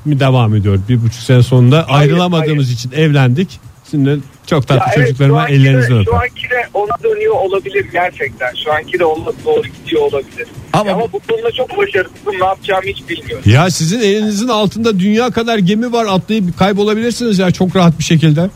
mi 0.05 0.19
devam 0.19 0.55
ediyor? 0.55 0.79
Bir 0.89 1.01
buçuk 1.01 1.21
sene 1.21 1.43
sonunda 1.43 1.85
Hayır, 1.87 2.09
ayrılamadığımız 2.11 2.71
için 2.71 2.91
evlendik. 2.91 3.59
Şimdi 3.91 4.19
çok 4.47 4.67
tatlı 4.67 4.81
Ya 4.85 4.93
evet, 4.95 5.07
çocuklarıma 5.07 5.41
anki 5.41 5.53
ellerinizden 5.53 5.99
de, 5.99 6.03
şu 6.03 6.09
öper. 6.11 6.21
anki 6.23 6.43
de 6.49 6.67
ona 6.73 6.91
dönüyor 7.03 7.35
olabilir 7.35 7.85
gerçekten. 7.93 8.53
Şu 8.63 8.73
anki 8.73 8.99
de 8.99 9.05
ona 9.05 9.25
doğru 9.45 9.61
gidiyor 9.83 10.01
olabilir. 10.01 10.47
Ama 10.73 10.91
Ama, 10.91 11.01
bu- 11.01 11.13
bu 11.13 11.19
konuda 11.19 11.51
çok 11.51 11.77
başarısızım. 11.77 12.33
Ne 12.39 12.45
yapacağımı 12.45 12.85
hiç 12.87 13.09
bilmiyorum. 13.09 13.43
Ya 13.45 13.69
sizin 13.69 13.99
elinizin 13.99 14.47
altında 14.47 14.99
dünya 14.99 15.31
kadar 15.31 15.57
gemi 15.57 15.91
var 15.93 16.05
atlayıp 16.09 16.57
kaybolabilirsiniz 16.57 17.39
ya 17.39 17.51
çok 17.51 17.75
rahat 17.75 17.99
bir 17.99 18.03
şekilde. 18.03 18.49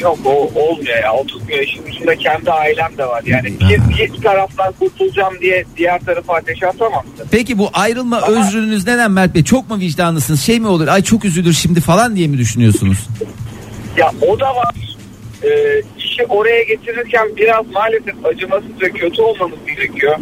Yok 0.00 0.18
o 0.24 0.30
olmuyor 0.54 1.02
ya. 1.02 1.12
O 1.12 1.26
tutmuyor. 1.26 1.60
İşin 1.60 1.82
ucunda 1.82 2.16
kendi 2.16 2.52
ailem 2.52 2.98
de 2.98 3.06
var. 3.06 3.22
Yani 3.26 3.54
bir, 3.60 3.98
bir 3.98 4.22
taraftan 4.22 4.72
kurtulacağım 4.72 5.34
diye 5.40 5.64
diğer 5.76 6.00
tarafa 6.00 6.34
ateş 6.34 6.62
atamam. 6.62 7.04
Peki 7.30 7.58
bu 7.58 7.70
ayrılma 7.72 8.20
özrünüz 8.20 8.86
neden 8.86 9.10
Mert 9.10 9.34
Bey? 9.34 9.44
Çok 9.44 9.70
mu 9.70 9.78
vicdanlısınız? 9.78 10.42
Şey 10.42 10.60
mi 10.60 10.66
olur? 10.66 10.88
Ay 10.88 11.02
çok 11.02 11.24
üzülür 11.24 11.52
şimdi 11.52 11.80
falan 11.80 12.16
diye 12.16 12.28
mi 12.28 12.38
düşünüyorsunuz? 12.38 12.98
Ya 13.96 14.12
o 14.28 14.40
da 14.40 14.56
var. 14.56 14.74
e, 15.42 15.82
işi 15.98 16.26
oraya 16.28 16.62
getirirken 16.62 17.28
biraz 17.36 17.66
maalesef 17.66 18.14
acımasız 18.24 18.82
ve 18.82 18.90
kötü 18.90 19.22
olmamız 19.22 19.58
gerekiyor. 19.66 20.18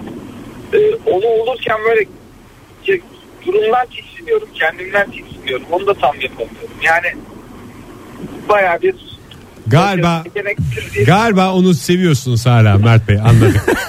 E, 0.73 0.79
onu 1.07 1.27
olurken 1.27 1.77
böyle 1.89 2.05
durumdan 3.47 3.87
tiksiniyorum, 3.87 4.49
kendimden 4.55 5.11
tiksiniyorum. 5.11 5.67
Onu 5.73 5.87
da 5.87 5.95
tam 5.95 6.21
yapamıyorum. 6.21 6.77
Yani 6.83 7.07
bayağı 8.49 8.83
bir 8.83 8.95
Galiba 9.71 10.25
galiba 11.07 11.53
onu 11.53 11.75
seviyorsunuz 11.75 12.47
hala 12.47 12.79
Mert 12.79 13.09
Bey 13.09 13.21
anladık. 13.21 13.65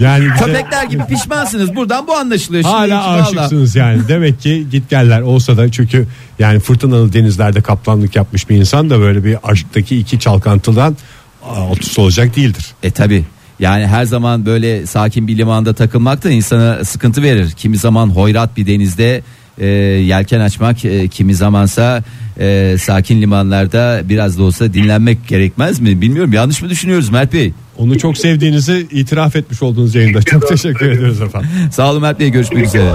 Yani 0.00 0.24
bize 0.34 0.44
Köpekler 0.44 0.84
gibi 0.84 1.06
pişmansınız. 1.06 1.76
Buradan 1.76 2.06
bu 2.06 2.14
anlaşılıyor. 2.14 2.62
Şimdi 2.62 2.74
hala 2.74 3.22
aşıksınız 3.22 3.76
yani. 3.76 4.08
Demek 4.08 4.40
ki 4.40 4.66
git 4.70 4.90
geller 4.90 5.20
olsa 5.20 5.56
da 5.56 5.70
çünkü 5.70 6.06
yani 6.38 6.60
fırtınalı 6.60 7.12
denizlerde 7.12 7.60
kaplanlık 7.60 8.16
yapmış 8.16 8.48
bir 8.48 8.56
insan 8.56 8.90
da 8.90 9.00
böyle 9.00 9.24
bir 9.24 9.36
aşktaki 9.42 9.98
iki 9.98 10.20
çalkantıdan 10.20 10.96
alt 11.44 11.98
olacak 11.98 12.36
değildir. 12.36 12.66
E 12.82 12.90
tabi. 12.90 13.24
Yani 13.60 13.86
her 13.86 14.04
zaman 14.04 14.46
böyle 14.46 14.86
sakin 14.86 15.28
bir 15.28 15.38
limanda 15.38 15.74
takılmak 15.74 16.24
da 16.24 16.30
insana 16.30 16.84
sıkıntı 16.84 17.22
verir. 17.22 17.50
Kimi 17.50 17.76
zaman 17.76 18.10
hoyrat 18.10 18.56
bir 18.56 18.66
denizde 18.66 19.22
e, 19.60 19.66
yelken 19.66 20.40
açmak, 20.40 20.84
e, 20.84 21.08
kimi 21.08 21.34
zamansa 21.34 22.02
e, 22.40 22.76
sakin 22.80 23.22
limanlarda 23.22 24.00
biraz 24.04 24.38
da 24.38 24.42
olsa 24.42 24.72
dinlenmek 24.74 25.28
gerekmez 25.28 25.80
mi? 25.80 26.00
Bilmiyorum. 26.00 26.32
Yanlış 26.32 26.62
mı 26.62 26.70
düşünüyoruz 26.70 27.10
Mert 27.10 27.32
Bey? 27.32 27.52
Onu 27.78 27.98
çok 27.98 28.18
sevdiğinizi 28.18 28.86
itiraf 28.90 29.36
etmiş 29.36 29.62
olduğunuz 29.62 29.94
yayında. 29.94 30.22
Çok 30.22 30.48
teşekkür 30.48 30.90
ediyoruz 30.90 31.20
efendim. 31.20 31.50
Sağ 31.72 31.90
olun 31.90 32.02
Mert 32.02 32.20
Bey. 32.20 32.30
Görüşmek 32.30 32.66
üzere. 32.66 32.90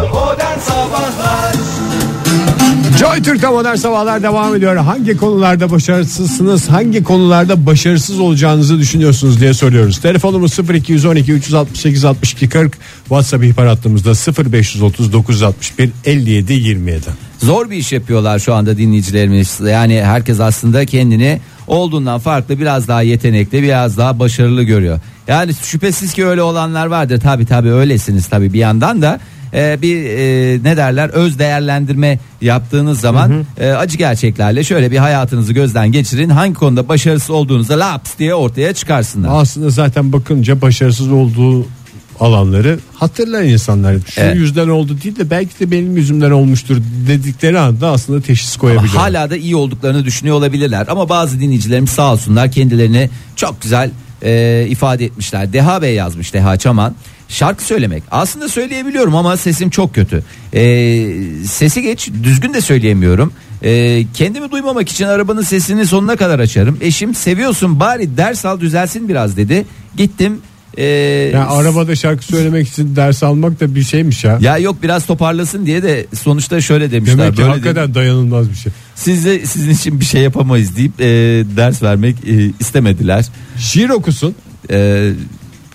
Joy 2.99 3.21
Türk'te 3.21 3.47
modern 3.47 3.75
sabahlar 3.75 4.23
devam 4.23 4.55
ediyor. 4.55 4.75
Hangi 4.75 5.17
konularda 5.17 5.71
başarısızsınız, 5.71 6.69
hangi 6.69 7.03
konularda 7.03 7.65
başarısız 7.65 8.19
olacağınızı 8.19 8.79
düşünüyorsunuz 8.79 9.41
diye 9.41 9.53
soruyoruz. 9.53 9.97
Telefonumuz 9.97 10.59
0212 10.59 11.33
368 11.33 12.05
62 12.05 12.49
40, 12.49 12.77
WhatsApp 12.99 13.43
ihbar 13.43 13.67
hattımızda 13.67 14.09
0530 14.51 15.13
961 15.13 15.91
57 16.05 16.53
27. 16.53 17.05
Zor 17.39 17.69
bir 17.69 17.77
iş 17.77 17.91
yapıyorlar 17.91 18.39
şu 18.39 18.53
anda 18.53 18.77
dinleyicilerimiz. 18.77 19.59
Yani 19.59 20.03
herkes 20.03 20.39
aslında 20.39 20.85
kendini 20.85 21.39
olduğundan 21.67 22.19
farklı 22.19 22.59
biraz 22.59 22.87
daha 22.87 23.01
yetenekli 23.01 23.63
biraz 23.63 23.97
daha 23.97 24.19
başarılı 24.19 24.63
görüyor. 24.63 24.99
Yani 25.27 25.53
şüphesiz 25.53 26.13
ki 26.13 26.25
öyle 26.25 26.41
olanlar 26.41 26.85
vardır. 26.85 27.19
Tabi 27.19 27.45
tabi 27.45 27.71
öylesiniz 27.71 28.27
tabi 28.27 28.53
bir 28.53 28.59
yandan 28.59 29.01
da 29.01 29.19
e, 29.53 29.81
bir 29.81 30.05
e, 30.05 30.63
ne 30.63 30.77
derler 30.77 31.09
öz 31.09 31.39
değerlendirme 31.39 32.19
yaptığınız 32.41 32.99
zaman 32.99 33.45
e, 33.59 33.69
acı 33.69 33.97
gerçeklerle 33.97 34.63
şöyle 34.63 34.91
bir 34.91 34.97
hayatınızı 34.97 35.53
gözden 35.53 35.91
geçirin. 35.91 36.29
Hangi 36.29 36.53
konuda 36.53 36.87
başarısız 36.89 37.29
olduğunuzu 37.29 37.79
laps 37.79 38.11
diye 38.19 38.35
ortaya 38.35 38.73
çıkarsınlar. 38.73 39.29
Aslında 39.31 39.69
zaten 39.69 40.13
bakınca 40.13 40.61
başarısız 40.61 41.11
olduğu 41.11 41.67
alanları 42.19 42.79
hatırlar 42.93 43.43
insanlar. 43.43 43.95
Şu 44.09 44.21
Evet. 44.21 44.35
yüzden 44.35 44.69
oldu 44.69 44.97
değil 45.03 45.15
de 45.15 45.29
belki 45.29 45.59
de 45.59 45.71
benim 45.71 45.97
yüzümden 45.97 46.31
olmuştur 46.31 46.77
dedikleri 47.07 47.59
anda 47.59 47.91
aslında 47.91 48.21
teşhis 48.21 48.57
koyabiliyor. 48.57 48.95
Hala 48.95 49.29
da 49.29 49.37
iyi 49.37 49.55
olduklarını 49.55 50.05
düşünüyor 50.05 50.35
olabilirler 50.35 50.87
ama 50.89 51.09
bazı 51.09 51.39
dinleyicilerimiz 51.39 51.89
sağ 51.89 52.13
olsunlar 52.13 52.51
kendilerini 52.51 53.09
çok 53.35 53.61
güzel 53.61 53.91
e, 54.23 54.65
ifade 54.69 55.05
etmişler. 55.05 55.53
Deha 55.53 55.81
Bey 55.81 55.95
yazmış 55.95 56.33
Deha 56.33 56.57
Çaman. 56.57 56.95
Şarkı 57.29 57.63
söylemek 57.63 58.03
aslında 58.11 58.49
söyleyebiliyorum 58.49 59.15
ama 59.15 59.37
sesim 59.37 59.69
çok 59.69 59.95
kötü. 59.95 60.23
E, 60.53 60.61
sesi 61.47 61.81
geç 61.81 62.09
düzgün 62.23 62.53
de 62.53 62.61
söyleyemiyorum. 62.61 63.33
E, 63.63 64.03
kendimi 64.13 64.51
duymamak 64.51 64.89
için 64.89 65.05
arabanın 65.05 65.41
sesini 65.41 65.85
sonuna 65.85 66.15
kadar 66.15 66.39
açarım. 66.39 66.77
Eşim 66.81 67.15
seviyorsun 67.15 67.79
bari 67.79 68.17
ders 68.17 68.45
al 68.45 68.59
düzelsin 68.59 69.09
biraz 69.09 69.37
dedi. 69.37 69.65
Gittim. 69.97 70.37
E, 70.77 70.83
Yani 71.33 71.45
arabada 71.45 71.95
şarkı 71.95 72.23
söylemek 72.25 72.67
için 72.67 72.95
ders 72.95 73.23
almak 73.23 73.59
da 73.59 73.75
bir 73.75 73.83
şeymiş 73.83 74.23
ya. 74.23 74.37
ya 74.41 74.57
yok 74.57 74.75
biraz 74.83 75.05
toparlasın 75.05 75.65
diye 75.65 75.83
de 75.83 76.05
sonuçta 76.23 76.61
şöyle 76.61 76.91
demişler. 76.91 77.17
Demek 77.17 77.33
ki 77.35 77.37
böyle 77.41 77.49
hakikaten 77.51 77.93
dayanılmaz 77.95 78.49
bir 78.49 78.55
şey. 78.55 78.71
siz 78.95 79.25
de 79.25 79.45
sizin 79.45 79.69
için 79.71 79.99
bir 79.99 80.05
şey 80.05 80.21
yapamayız 80.21 80.75
deyip 80.77 81.01
e, 81.01 81.05
ders 81.57 81.83
vermek 81.83 82.15
e, 82.27 82.51
istemediler. 82.59 83.25
Şiir 83.57 83.89
okusun 83.89 84.35
E, 84.71 85.09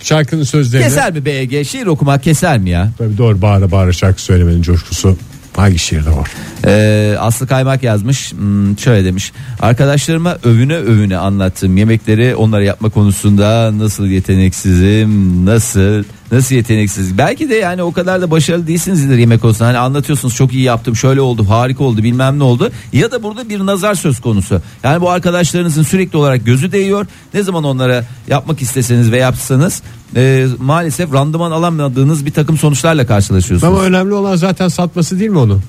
şarkının 0.03 0.43
sözlerini. 0.43 0.87
keser 0.89 1.13
mi 1.13 1.25
BG? 1.25 1.67
Şiir 1.67 1.87
okumak 1.87 2.23
keser 2.23 2.59
mi 2.59 2.71
ya? 2.71 2.91
Tabii 2.99 3.19
doğru 3.19 3.43
bağıra 3.43 3.71
bağıra 3.71 3.93
şarkı 3.93 4.23
söylemenin 4.23 4.63
coşkusu 4.63 5.17
hangi 5.57 5.79
şiirde 5.79 6.11
var? 6.11 6.31
E, 6.67 7.17
Aslı 7.19 7.47
Kaymak 7.47 7.83
yazmış 7.83 8.33
hmm, 8.33 8.79
şöyle 8.79 9.05
demiş. 9.05 9.33
Arkadaşlarıma 9.61 10.39
övüne 10.45 10.77
övüne 10.77 11.17
anlattığım 11.17 11.77
yemekleri 11.77 12.35
onlara 12.35 12.65
yapma 12.65 12.91
konusunda 12.91 13.79
nasıl 13.79 14.07
yeteneksizim 14.07 15.47
nasıl 15.47 16.05
nasıl 16.33 16.55
yeteneksiz 16.55 17.19
belki 17.19 17.51
de 17.51 17.55
yani 17.55 17.83
o 17.83 17.93
kadar 17.93 18.21
da 18.21 18.31
başarılı 18.31 18.67
değilsinizdir 18.67 19.19
yemek 19.19 19.43
konusunda. 19.43 19.69
Hani 19.69 19.79
anlatıyorsunuz 19.79 20.35
çok 20.35 20.53
iyi 20.53 20.63
yaptım 20.63 20.97
şöyle 20.97 21.21
oldu 21.21 21.49
harika 21.49 21.85
oldu 21.85 22.03
bilmem 22.03 22.39
ne 22.39 22.43
oldu. 22.43 22.71
Ya 22.93 23.11
da 23.11 23.23
burada 23.23 23.49
bir 23.49 23.67
nazar 23.67 23.95
söz 23.95 24.21
konusu. 24.21 24.63
Yani 24.83 25.01
bu 25.01 25.11
arkadaşlarınızın 25.11 25.83
sürekli 25.83 26.19
olarak 26.19 26.47
gözü 26.47 26.73
değiyor. 26.73 27.07
Ne 27.35 27.43
zaman 27.43 27.65
onlara 27.65 28.05
yapmak 28.29 28.63
isteseniz 28.63 29.13
ve 29.13 29.19
yapsanız 29.19 29.83
e, 30.17 30.47
maalesef 30.59 31.13
randıman 31.13 31.51
alamadığınız 31.51 32.27
bir 32.27 32.33
takım 32.33 32.59
sonuçlarla 32.59 33.07
karşılaşıyorsunuz. 33.07 33.73
Ama 33.75 33.83
önemli 33.83 34.15
olan 34.15 34.37
zaten 34.37 34.69
satması 34.69 35.21
değil 35.21 35.31
mi 35.31 35.39
onu? 35.39 35.61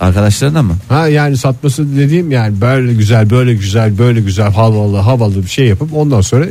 arkadaşlarına 0.00 0.62
mı? 0.62 0.76
Ha 0.88 1.08
yani 1.08 1.36
satması 1.36 1.96
dediğim 1.96 2.30
yani 2.30 2.60
böyle 2.60 2.94
güzel 2.94 3.30
böyle 3.30 3.54
güzel 3.54 3.98
böyle 3.98 4.20
güzel 4.20 4.52
havalı 4.52 4.96
havalı 4.96 5.42
bir 5.42 5.48
şey 5.48 5.66
yapıp 5.66 5.94
ondan 5.94 6.20
sonra 6.20 6.46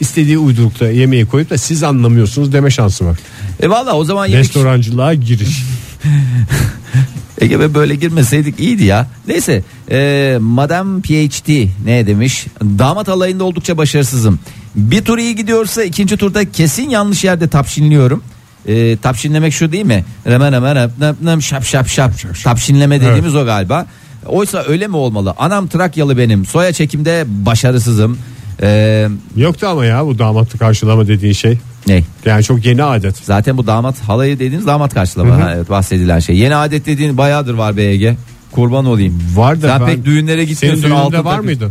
istediği 0.00 0.38
uydurukta 0.38 0.90
yemeği 0.90 1.26
koyup 1.26 1.50
da 1.50 1.58
siz 1.58 1.82
anlamıyorsunuz 1.82 2.52
deme 2.52 2.70
şansı 2.70 3.06
var. 3.06 3.18
e 3.60 3.70
valla 3.70 3.92
o 3.92 4.04
zaman 4.04 4.26
yemek 4.26 4.44
Restorancılığa 4.44 5.14
giriş. 5.14 5.62
Ege 7.40 7.60
be 7.60 7.74
böyle 7.74 7.94
girmeseydik 7.94 8.60
iyiydi 8.60 8.84
ya. 8.84 9.06
Neyse 9.28 9.62
e, 9.90 10.38
Madame 10.40 11.00
PhD 11.00 11.68
ne 11.84 12.06
demiş? 12.06 12.46
Damat 12.62 13.08
alayında 13.08 13.44
oldukça 13.44 13.76
başarısızım. 13.78 14.38
Bir 14.74 15.04
tur 15.04 15.18
iyi 15.18 15.36
gidiyorsa 15.36 15.82
ikinci 15.82 16.16
turda 16.16 16.52
kesin 16.52 16.88
yanlış 16.88 17.24
yerde 17.24 17.48
tapşinliyorum. 17.48 18.22
E, 18.66 18.96
tapşinlemek 18.96 19.52
şu 19.52 19.72
değil 19.72 19.84
mi? 19.84 20.04
Hemen 20.24 20.52
hemen 20.52 20.76
hemen 20.76 21.16
hemen 21.20 21.38
şap 21.38 21.64
şap 21.64 21.88
şap. 21.88 22.12
Tapşinleme 22.44 23.00
dediğimiz 23.00 23.34
o 23.34 23.44
galiba. 23.44 23.86
Oysa 24.26 24.64
öyle 24.68 24.86
mi 24.86 24.96
olmalı? 24.96 25.34
Anam 25.38 25.68
Trakyalı 25.68 26.18
benim. 26.18 26.46
Soya 26.46 26.72
çekimde 26.72 27.24
başarısızım. 27.28 28.18
E, 28.62 29.08
Yoktu 29.36 29.66
ama 29.68 29.84
ya 29.84 30.06
bu 30.06 30.18
damatlı 30.18 30.58
karşılama 30.58 31.06
dediğin 31.08 31.32
şey. 31.32 31.58
ne? 31.86 32.02
Yani 32.24 32.44
çok 32.44 32.66
yeni 32.66 32.82
adet. 32.82 33.16
Zaten 33.16 33.56
bu 33.58 33.66
damat 33.66 34.00
halayı 34.00 34.34
dediğiniz 34.38 34.66
damat 34.66 34.94
karşılama. 34.94 35.36
Ha, 35.44 35.52
evet, 35.56 35.70
bahsedilen 35.70 36.18
şey. 36.18 36.36
Yeni 36.36 36.54
adet 36.56 36.86
dediğin 36.86 37.18
bayağıdır 37.18 37.54
var 37.54 37.76
be 37.76 37.82
Ege. 37.84 38.16
Kurban 38.52 38.86
olayım. 38.86 39.22
Var 39.34 39.62
da 39.62 39.68
Sen 39.68 39.80
ben- 39.80 39.86
pek 39.86 40.04
düğünlere 40.04 40.36
Senin 40.36 40.48
gitmiyorsun. 40.48 40.82
düğününde 40.82 40.98
altın 40.98 41.24
var 41.24 41.30
takı- 41.32 41.44
mıydı? 41.44 41.70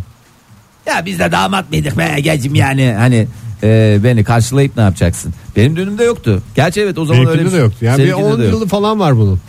Ya 0.87 1.05
biz 1.05 1.19
de 1.19 1.31
damat 1.31 1.71
mıydık 1.71 1.97
be 1.97 2.11
Ege'cim 2.17 2.55
yani 2.55 2.93
hani 2.97 3.27
e, 3.63 3.99
beni 4.03 4.23
karşılayıp 4.23 4.77
ne 4.77 4.83
yapacaksın? 4.83 5.33
Benim 5.55 5.75
düğünümde 5.75 6.03
yoktu. 6.03 6.41
Gerçi 6.55 6.81
evet 6.81 6.97
o 6.97 7.05
zaman 7.05 7.19
öyle 7.19 7.29
Benimkinde 7.29 7.53
bir 7.53 7.57
de 7.59 7.63
yoktu. 7.63 7.85
Yani 7.85 7.97
bir 7.97 8.03
Seninkinde 8.03 8.33
10 8.33 8.39
de 8.39 8.43
yok. 8.43 8.53
yılı 8.53 8.67
falan 8.67 8.99
var 8.99 9.15
bunun. 9.17 9.39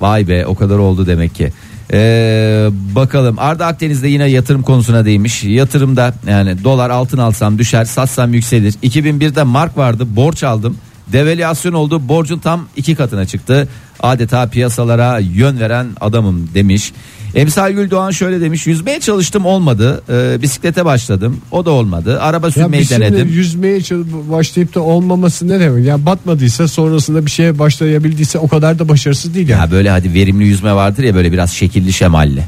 Vay 0.00 0.28
be 0.28 0.46
o 0.46 0.54
kadar 0.54 0.78
oldu 0.78 1.06
demek 1.06 1.34
ki. 1.34 1.52
Ee, 1.92 2.68
bakalım 2.94 3.38
Arda 3.38 3.66
Akdeniz'de 3.66 4.08
yine 4.08 4.26
yatırım 4.26 4.62
konusuna 4.62 5.04
değinmiş. 5.04 5.44
Yatırımda 5.44 6.14
yani 6.28 6.64
dolar 6.64 6.90
altın 6.90 7.18
alsam 7.18 7.58
düşer 7.58 7.84
satsam 7.84 8.34
yükselir. 8.34 8.72
2001'de 8.72 9.42
mark 9.42 9.76
vardı 9.76 10.04
borç 10.16 10.44
aldım. 10.44 10.76
Devalüasyon 11.12 11.72
oldu 11.72 12.08
borcun 12.08 12.38
tam 12.38 12.68
iki 12.76 12.94
katına 12.94 13.26
çıktı. 13.26 13.68
Adeta 14.00 14.48
piyasalara 14.48 15.18
yön 15.18 15.60
veren 15.60 15.86
adamım 16.00 16.50
demiş. 16.54 16.92
Emsal 17.34 17.70
Güldoğan 17.72 18.10
şöyle 18.10 18.40
demiş 18.40 18.66
yüzmeye 18.66 19.00
çalıştım 19.00 19.46
olmadı 19.46 20.02
Ee, 20.10 20.42
bisiklete 20.42 20.84
başladım 20.84 21.40
o 21.50 21.64
da 21.66 21.70
olmadı 21.70 22.20
araba 22.20 22.50
sürmeyi 22.50 22.80
biz 22.82 22.88
şimdi 22.88 23.00
denedim. 23.00 23.28
yüzmeye 23.28 23.80
çal- 23.80 24.04
başlayıp 24.30 24.74
da 24.74 24.80
olmaması 24.80 25.48
ne 25.48 25.60
demek? 25.60 25.86
Yani 25.86 26.06
batmadıysa 26.06 26.68
sonrasında 26.68 27.26
bir 27.26 27.30
şeye 27.30 27.58
başlayabildiyse 27.58 28.38
o 28.38 28.48
kadar 28.48 28.78
da 28.78 28.88
başarısız 28.88 29.34
değil 29.34 29.48
yani. 29.48 29.60
Ya 29.60 29.70
böyle 29.70 29.90
hadi 29.90 30.14
verimli 30.14 30.44
yüzme 30.44 30.74
vardır 30.74 31.02
ya 31.02 31.14
böyle 31.14 31.32
biraz 31.32 31.52
şekilli 31.52 31.92
şemalli. 31.92 32.44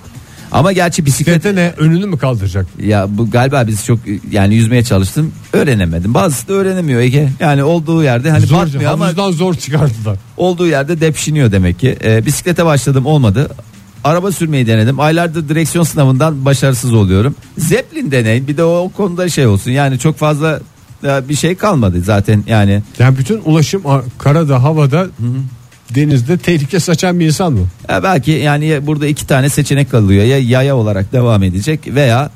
Ama 0.52 0.72
gerçi 0.72 1.06
bisiklet 1.06 1.34
Bisiklete 1.36 1.60
ne 1.60 1.72
önünü 1.76 2.06
mü 2.06 2.18
kaldıracak? 2.18 2.66
Ya 2.84 3.06
bu 3.10 3.30
galiba 3.30 3.66
biz 3.66 3.84
çok 3.84 3.98
yani 4.30 4.54
yüzmeye 4.54 4.84
çalıştım 4.84 5.32
öğrenemedim. 5.52 6.14
Bazısı 6.14 6.48
da 6.48 6.52
öğrenemiyor 6.52 7.00
Ege. 7.00 7.28
Yani 7.40 7.62
olduğu 7.64 8.02
yerde 8.04 8.30
hani 8.30 8.46
Zor, 8.46 8.56
batmıyor 8.56 8.92
ama 8.92 9.04
havuzdan 9.04 9.30
zor 9.30 9.54
çıkardılar. 9.54 10.18
olduğu 10.36 10.66
yerde 10.66 11.00
depşiniyor 11.00 11.52
demek 11.52 11.78
ki. 11.80 11.96
Ee, 12.04 12.26
bisiklete 12.26 12.64
başladım 12.64 13.06
olmadı. 13.06 13.48
Araba 14.04 14.32
sürmeyi 14.32 14.66
denedim. 14.66 15.00
Aylardır 15.00 15.48
direksiyon 15.48 15.84
sınavından 15.84 16.44
başarısız 16.44 16.94
oluyorum. 16.94 17.34
Zeppelin 17.58 18.10
deneyin. 18.10 18.48
Bir 18.48 18.56
de 18.56 18.64
o, 18.64 18.90
konuda 18.96 19.28
şey 19.28 19.46
olsun. 19.46 19.70
Yani 19.70 19.98
çok 19.98 20.16
fazla 20.18 20.60
e, 21.04 21.28
bir 21.28 21.34
şey 21.34 21.54
kalmadı 21.54 22.00
zaten 22.02 22.44
yani. 22.46 22.82
Yani 22.98 23.18
bütün 23.18 23.40
ulaşım 23.44 23.82
karada, 24.18 24.62
havada, 24.62 25.06
denizde 25.94 26.36
tehlike 26.38 26.80
saçan 26.80 27.20
bir 27.20 27.26
insan 27.26 27.52
mı? 27.52 27.66
Ya 27.88 28.02
belki 28.02 28.30
yani 28.30 28.66
ya 28.66 28.86
burada 28.86 29.06
iki 29.06 29.26
tane 29.26 29.48
seçenek 29.48 29.90
kalıyor. 29.90 30.24
Ya 30.24 30.38
yaya 30.38 30.76
olarak 30.76 31.12
devam 31.12 31.42
edecek 31.42 31.80
veya 31.94 32.30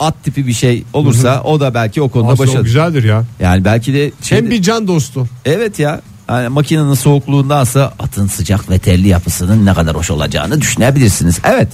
at 0.00 0.24
tipi 0.24 0.46
bir 0.46 0.52
şey 0.52 0.84
olursa 0.92 1.42
o 1.44 1.60
da 1.60 1.74
belki 1.74 2.02
o 2.02 2.08
konuda 2.08 2.38
başarılı. 2.38 2.64
güzeldir 2.64 3.04
ya. 3.04 3.24
Yani 3.40 3.64
belki 3.64 3.94
de 3.94 4.04
Hem 4.04 4.12
şeyde- 4.22 4.50
bir 4.50 4.62
can 4.62 4.88
dostu. 4.88 5.26
Evet 5.44 5.78
ya. 5.78 6.00
Yani 6.28 6.48
makinenin 6.48 6.94
soğukluğundansa 6.94 7.92
atın 7.98 8.26
sıcak 8.26 8.70
ve 8.70 8.78
telli 8.78 9.08
yapısının 9.08 9.66
ne 9.66 9.74
kadar 9.74 9.96
hoş 9.96 10.10
olacağını 10.10 10.60
düşünebilirsiniz. 10.60 11.38
Evet. 11.44 11.68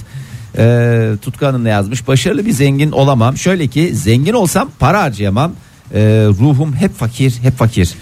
Ee, 0.57 1.11
Tutku 1.21 1.45
Hanım 1.45 1.63
ne 1.63 1.69
yazmış? 1.69 2.07
Başarılı 2.07 2.45
bir 2.45 2.51
zengin 2.51 2.91
olamam. 2.91 3.37
Şöyle 3.37 3.67
ki 3.67 3.95
zengin 3.95 4.33
olsam 4.33 4.69
para 4.79 5.01
harcayamam. 5.01 5.51
Ee, 5.93 5.99
ruhum 6.39 6.75
hep 6.75 6.97
fakir, 6.97 7.33
hep 7.41 7.57
fakir. 7.57 7.93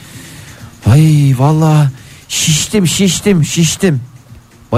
Ay 0.85 1.35
vallahi 1.37 1.89
şiştim, 2.29 2.87
şiştim, 2.87 3.45
şiştim. 3.45 4.01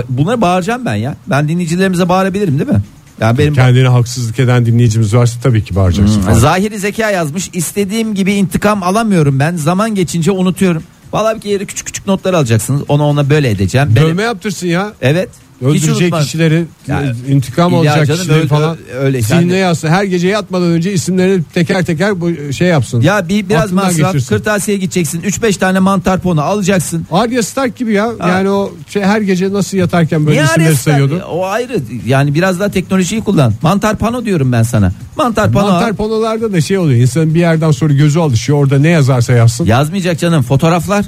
Bunları 0.10 0.42
bağıracağım 0.42 0.86
ben 0.86 0.96
ya. 0.96 1.16
Ben 1.28 1.50
dinleyicilerimize 1.50 2.10
bağırabilirim 2.10 2.60
değil 2.60 2.70
mi? 2.70 2.82
Yani 3.22 3.38
benim 3.38 3.54
Kendine 3.54 3.88
haksızlık 3.88 4.40
eden 4.40 4.66
dinleyicimiz 4.66 5.16
varsa 5.16 5.40
tabii 5.44 5.64
ki 5.64 5.76
bağıracaksın. 5.76 6.22
falan. 6.22 6.40
Zahiri 6.40 6.80
zeka 6.80 7.12
yazmış. 7.12 7.50
İstediğim 7.54 8.16
gibi 8.16 8.34
intikam 8.34 8.84
alamıyorum 8.84 9.40
ben. 9.40 9.56
Zaman 9.56 9.96
geçince 9.96 10.32
unutuyorum. 10.32 10.84
Vallahi 11.14 11.36
bir 11.36 11.42
kere 11.42 11.66
küçük 11.66 11.88
küçük 11.88 12.08
notlar 12.08 12.34
alacaksınız. 12.34 12.82
Ona 12.88 13.08
ona 13.08 13.30
böyle 13.30 13.50
edeceğim. 13.50 13.94
Benim- 13.96 14.08
Dövme 14.08 14.24
yaptırsın 14.24 14.68
ya. 14.68 14.94
Evet. 15.02 15.30
Öldürecek 15.62 15.90
unutmam. 16.02 16.22
kişileri, 16.22 16.66
Yani, 16.88 17.12
intikam 17.30 17.72
illa 17.74 17.78
alacak 17.80 18.18
kişileri 18.18 18.38
öyle- 18.38 18.48
falan. 18.48 18.78
öyle. 19.02 19.22
Zihnine 19.22 19.42
Yani- 19.42 19.58
yazsın. 19.58 19.88
Her 19.88 20.04
gece 20.04 20.28
yatmadan 20.28 20.68
önce 20.68 20.94
isimlerini 20.94 21.44
teker 21.54 21.86
teker 21.86 22.22
bu 22.22 22.54
şey 22.54 22.68
yapsın. 22.68 23.02
Ya 23.02 23.30
bir 23.30 23.50
biraz 23.50 23.64
Aklından 23.64 23.86
masraf. 23.86 24.14
geçirsin. 24.14 24.36
Kırtasiye 24.36 24.78
gideceksin. 24.78 25.22
3-5 25.22 25.58
tane 25.58 25.80
mantar 25.80 26.20
ponu 26.20 26.42
alacaksın. 26.42 27.06
Arya 27.12 27.44
Stark 27.44 27.78
gibi 27.78 27.94
ya. 27.94 28.10
Ha. 28.20 28.30
Yani 28.30 28.50
o 28.50 28.72
şey 28.90 29.02
her 29.04 29.22
gece 29.22 29.54
nasıl 29.54 29.78
yatarken 29.78 30.26
böyle 30.26 30.38
Niye 30.38 30.46
isimleri 30.46 30.76
sayıyordu. 30.76 31.24
O 31.32 31.46
ayrı. 31.46 31.80
Yani 32.06 32.34
biraz 32.34 32.60
daha 32.60 32.72
teknolojiyi 32.72 33.22
kullan. 33.24 33.54
Mantar 33.62 33.96
pano 33.98 34.26
diyorum 34.26 34.52
ben 34.52 34.64
sana. 34.64 34.92
Mantar 35.18 35.52
pano. 35.52 35.68
Mantar 35.68 35.94
panolarda 35.94 36.54
da 36.54 36.62
şey 36.62 36.78
oluyor. 36.78 37.02
İnsanın 37.02 37.36
bir 37.36 37.40
yerden 37.40 37.72
sonra 37.72 37.94
gözü 37.94 38.20
alışıyor. 38.20 38.58
Orada 38.60 38.80
ne 38.80 38.90
yazarsa 38.90 39.34
yazsın. 39.34 39.66
Yazmayacak 39.66 40.20
canım. 40.20 40.44
Fotoğraflar. 40.44 41.06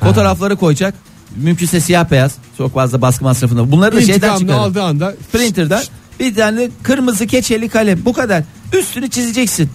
Fotoğrafları 0.00 0.56
koyacak. 0.56 0.94
Mümkünse 1.36 1.80
siyah 1.80 2.10
beyaz. 2.10 2.34
Çok 2.58 2.74
fazla 2.74 3.00
baskı 3.02 3.24
masrafında. 3.24 3.72
Bunları 3.72 3.96
da 3.96 4.00
şeyden 4.00 4.14
İntikamını 4.14 4.40
çıkarın. 4.40 4.58
aldığı 4.58 4.82
anda 4.82 5.14
printer'dan 5.32 5.82
bir 6.20 6.34
tane 6.34 6.68
kırmızı 6.82 7.26
keçeli 7.26 7.68
kalem. 7.68 7.98
Bu 8.04 8.12
kadar. 8.12 8.42
Üstünü 8.72 9.10
çizeceksin. 9.10 9.70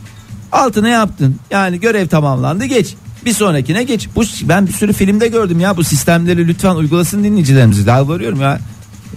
Altına 0.52 0.90
yaptın. 0.90 1.36
Yani 1.52 1.80
görev 1.80 2.08
tamamlandı 2.08 2.66
geç. 2.66 2.96
Bir 3.26 3.34
sonrakine 3.34 3.84
geç. 3.84 4.08
Bu 4.16 4.24
ben 4.44 4.68
bir 4.68 4.74
sürü 4.74 4.94
filmde 4.94 5.28
gördüm 5.28 5.60
ya 5.60 5.78
bu 5.78 5.84
sistemleri 5.84 6.48
lütfen 6.48 6.76
uygulasın 6.76 7.24
dinleyicilerimiz 7.24 7.88
yalvarıyorum 7.88 8.42
ya. 8.42 8.60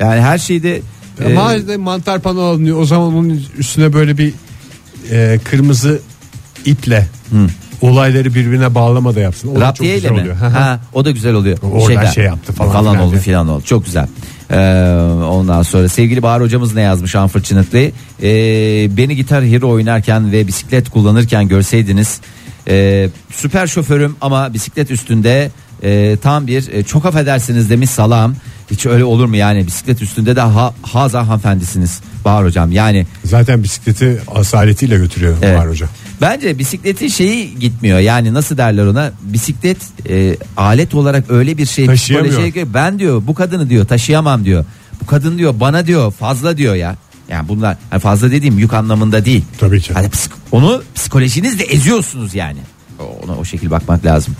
Yani 0.01 0.21
her 0.21 0.39
şeyde 0.39 0.83
e, 1.21 1.33
Madem 1.35 1.81
mantar 1.81 2.21
pano 2.21 2.41
alınıyor. 2.41 2.81
O 2.81 2.85
zaman 2.85 3.15
onun 3.15 3.45
üstüne 3.59 3.93
böyle 3.93 4.19
bir 4.19 4.33
e, 5.11 5.41
kırmızı 5.51 6.01
iple 6.65 7.09
olayları 7.83 8.35
birbirine 8.35 8.75
bağlama 8.75 9.15
da 9.15 9.21
yapsın. 9.21 9.49
O 9.49 9.61
da 9.61 9.75
çok 9.75 9.87
güzel 9.87 10.11
mi? 10.11 10.21
oluyor. 10.21 10.37
Ha, 10.37 10.81
o 10.93 11.05
da 11.05 11.11
güzel 11.11 11.35
oluyor. 11.35 11.59
Oradan 11.63 12.07
şey 12.07 12.25
yaptı 12.25 12.53
falan 12.53 12.81
filan 12.81 12.99
oldu 12.99 13.13
diye. 13.13 13.21
filan 13.21 13.49
oldu. 13.49 13.63
Çok 13.65 13.85
güzel. 13.85 14.07
Ee, 14.51 14.57
ondan 15.25 15.63
sonra 15.63 15.89
sevgili 15.89 16.23
Bahar 16.23 16.43
hocamız 16.43 16.75
ne 16.75 16.81
yazmış 16.81 17.15
Unfortunately? 17.15 17.93
Ee, 18.23 18.97
beni 18.97 19.17
Gitar 19.17 19.45
Hero 19.45 19.69
oynarken 19.69 20.33
ve 20.33 20.47
bisiklet 20.47 20.91
kullanırken 20.91 21.49
görseydiniz 21.49 22.21
e, 22.69 23.09
süper 23.31 23.67
şoförüm 23.67 24.17
ama 24.21 24.55
bisiklet 24.55 24.91
üstünde 24.91 25.51
e, 25.83 26.17
tam 26.23 26.47
bir 26.47 26.73
e, 26.73 26.83
çok 26.83 27.07
affedersiniz 27.07 27.71
demiş 27.71 27.91
salam. 27.91 28.35
Hiç 28.71 28.87
öyle 28.87 29.05
olur 29.05 29.27
mu 29.27 29.37
yani 29.37 29.67
bisiklet 29.67 30.03
üstünde 30.03 30.37
de 30.37 30.41
ha, 30.41 30.75
haza 30.83 31.29
hanımefendisiniz 31.29 32.01
Bahar 32.25 32.45
hocam 32.45 32.73
yani 32.73 33.07
Zaten 33.25 33.63
bisikleti 33.63 34.21
asaletiyle 34.35 34.97
götürüyor 34.97 35.37
Evet. 35.43 35.59
Var 35.59 35.69
Hoca. 35.69 35.87
Bence 36.21 36.59
bisikletin 36.59 37.09
şeyi 37.09 37.59
gitmiyor. 37.59 37.99
Yani 37.99 38.35
nasıl 38.35 38.57
derler 38.57 38.87
ona? 38.87 39.13
Bisiklet 39.23 39.77
e, 40.09 40.37
alet 40.57 40.95
olarak 40.95 41.31
öyle 41.31 41.59
bir 41.59 41.67
şey 41.67 41.87
psikolojiye 41.95 42.49
göre- 42.49 42.75
ben 42.75 42.99
diyor 42.99 43.23
bu 43.27 43.35
kadını 43.35 43.71
diyor 43.71 43.87
taşıyamam 43.87 44.45
diyor. 44.45 44.65
Bu 45.03 45.07
kadın 45.07 45.39
diyor 45.39 45.55
bana 45.61 45.87
diyor 45.87 46.13
fazla 46.13 46.57
diyor 46.57 46.75
ya. 46.75 46.97
Yani 47.29 47.49
bunlar 47.49 47.77
hani 47.91 48.01
fazla 48.01 48.31
dediğim 48.31 48.59
yük 48.59 48.75
anlamında 48.75 49.25
değil. 49.25 49.45
Tabii 49.59 49.81
ki. 49.81 49.95
Hani 49.95 50.07
psik- 50.07 50.31
onu 50.53 50.83
psikolojinizle 50.95 51.65
eziyorsunuz 51.65 52.35
yani. 52.35 52.59
Ona 53.25 53.37
o 53.37 53.45
şekil 53.45 53.71
bakmak 53.71 54.05
lazım. 54.05 54.35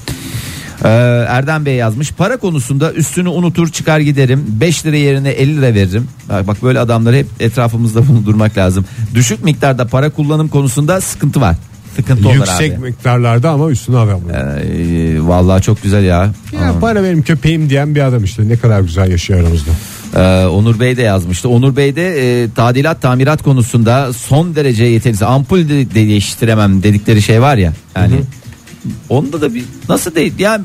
Ee, 0.85 0.89
Erdem 1.29 1.67
Bey 1.67 1.75
yazmış. 1.75 2.13
Para 2.13 2.37
konusunda 2.37 2.93
üstünü 2.93 3.29
unutur 3.29 3.69
çıkar 3.69 4.01
giderim. 4.01 4.45
5 4.49 4.87
lira 4.87 4.97
yerine 4.97 5.31
50 5.31 5.57
lira 5.57 5.75
veririm. 5.75 6.09
Bak, 6.47 6.63
böyle 6.63 6.81
adamları 6.81 7.17
hep 7.17 7.27
etrafımızda 7.41 8.09
bulundurmak 8.09 8.59
lazım. 8.59 8.85
Düşük 9.15 9.45
miktarda 9.45 9.87
para 9.87 10.11
kullanım 10.11 10.49
konusunda 10.49 11.01
sıkıntı 11.01 11.41
var. 11.41 11.57
Sıkıntı 11.97 12.29
olur 12.29 12.35
Yüksek 12.35 12.73
abi. 12.73 12.81
miktarlarda 12.81 13.51
ama 13.51 13.71
üstüne 13.71 13.97
haber 13.97 14.13
ee, 14.13 15.27
vallahi 15.27 15.63
çok 15.63 15.83
güzel 15.83 16.05
ya, 16.05 16.33
Ya 16.53 16.75
para 16.81 17.05
benim 17.05 17.23
köpeğim 17.23 17.71
diyen 17.71 17.95
bir 17.95 18.01
adam 18.01 18.25
işte. 18.25 18.49
Ne 18.49 18.57
kadar 18.57 18.81
güzel 18.81 19.11
yaşıyor 19.11 19.41
aramızda. 19.41 19.71
Ee, 20.17 20.47
Onur 20.47 20.81
Bey 20.81 20.97
de 20.97 21.03
yazmıştı. 21.03 21.49
Onur 21.49 21.77
Bey 21.77 21.97
de 21.97 22.43
e, 22.43 22.51
tadilat 22.51 23.03
tamirat 23.03 23.43
konusunda 23.43 24.13
son 24.13 24.55
derece 24.55 24.85
yetersiz. 24.85 25.23
Ampul 25.23 25.59
de, 25.59 25.69
de 25.69 25.95
değiştiremem 25.95 26.83
dedikleri 26.83 27.23
şey 27.23 27.43
var 27.43 27.57
ya. 27.57 27.73
Yani 27.97 28.21
onda 29.09 29.41
da 29.41 29.55
bir 29.55 29.65
nasıl 29.89 30.15
değil 30.15 30.33
yani 30.39 30.65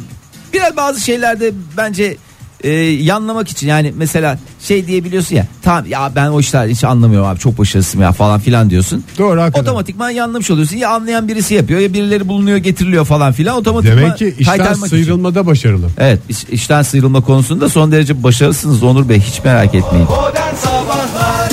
biraz 0.53 0.77
bazı 0.77 1.01
şeylerde 1.01 1.51
bence 1.77 2.17
e, 2.63 2.69
yanlamak 2.79 3.49
için 3.49 3.67
yani 3.67 3.93
mesela 3.97 4.39
şey 4.61 4.87
diyebiliyorsun 4.87 5.35
ya 5.35 5.45
tamam 5.61 5.85
ya 5.85 6.11
ben 6.15 6.27
o 6.27 6.39
işler 6.39 6.67
hiç 6.67 6.83
anlamıyorum 6.83 7.27
abi 7.27 7.39
çok 7.39 7.57
başarısızım 7.57 8.01
ya 8.01 8.11
falan 8.11 8.39
filan 8.39 8.69
diyorsun. 8.69 9.03
Doğru 9.17 9.41
hakikaten. 9.41 9.63
Otomatikman 9.65 10.09
yanlamış 10.09 10.51
oluyorsun. 10.51 10.77
Ya 10.77 10.89
anlayan 10.89 11.27
birisi 11.27 11.53
yapıyor 11.53 11.79
ya 11.79 11.93
birileri 11.93 12.27
bulunuyor 12.27 12.57
getiriliyor 12.57 13.05
falan 13.05 13.33
filan. 13.33 13.57
Otomatikman 13.57 13.97
Demek 14.01 14.17
ki 14.17 14.27
işten 14.39 14.45
kaytarmak 14.45 14.77
için. 14.87 14.87
sıyrılmada 14.97 15.45
başarılı. 15.45 15.87
Evet 15.97 16.19
iş- 16.29 16.43
işten 16.43 16.81
sıyrılma 16.81 17.21
konusunda 17.21 17.69
son 17.69 17.91
derece 17.91 18.23
başarılısınız 18.23 18.83
Onur 18.83 19.09
Bey 19.09 19.19
hiç 19.19 19.43
merak 19.43 19.75
etmeyin. 19.75 20.05
Modern 20.07 20.55
Sabahlar 20.55 21.46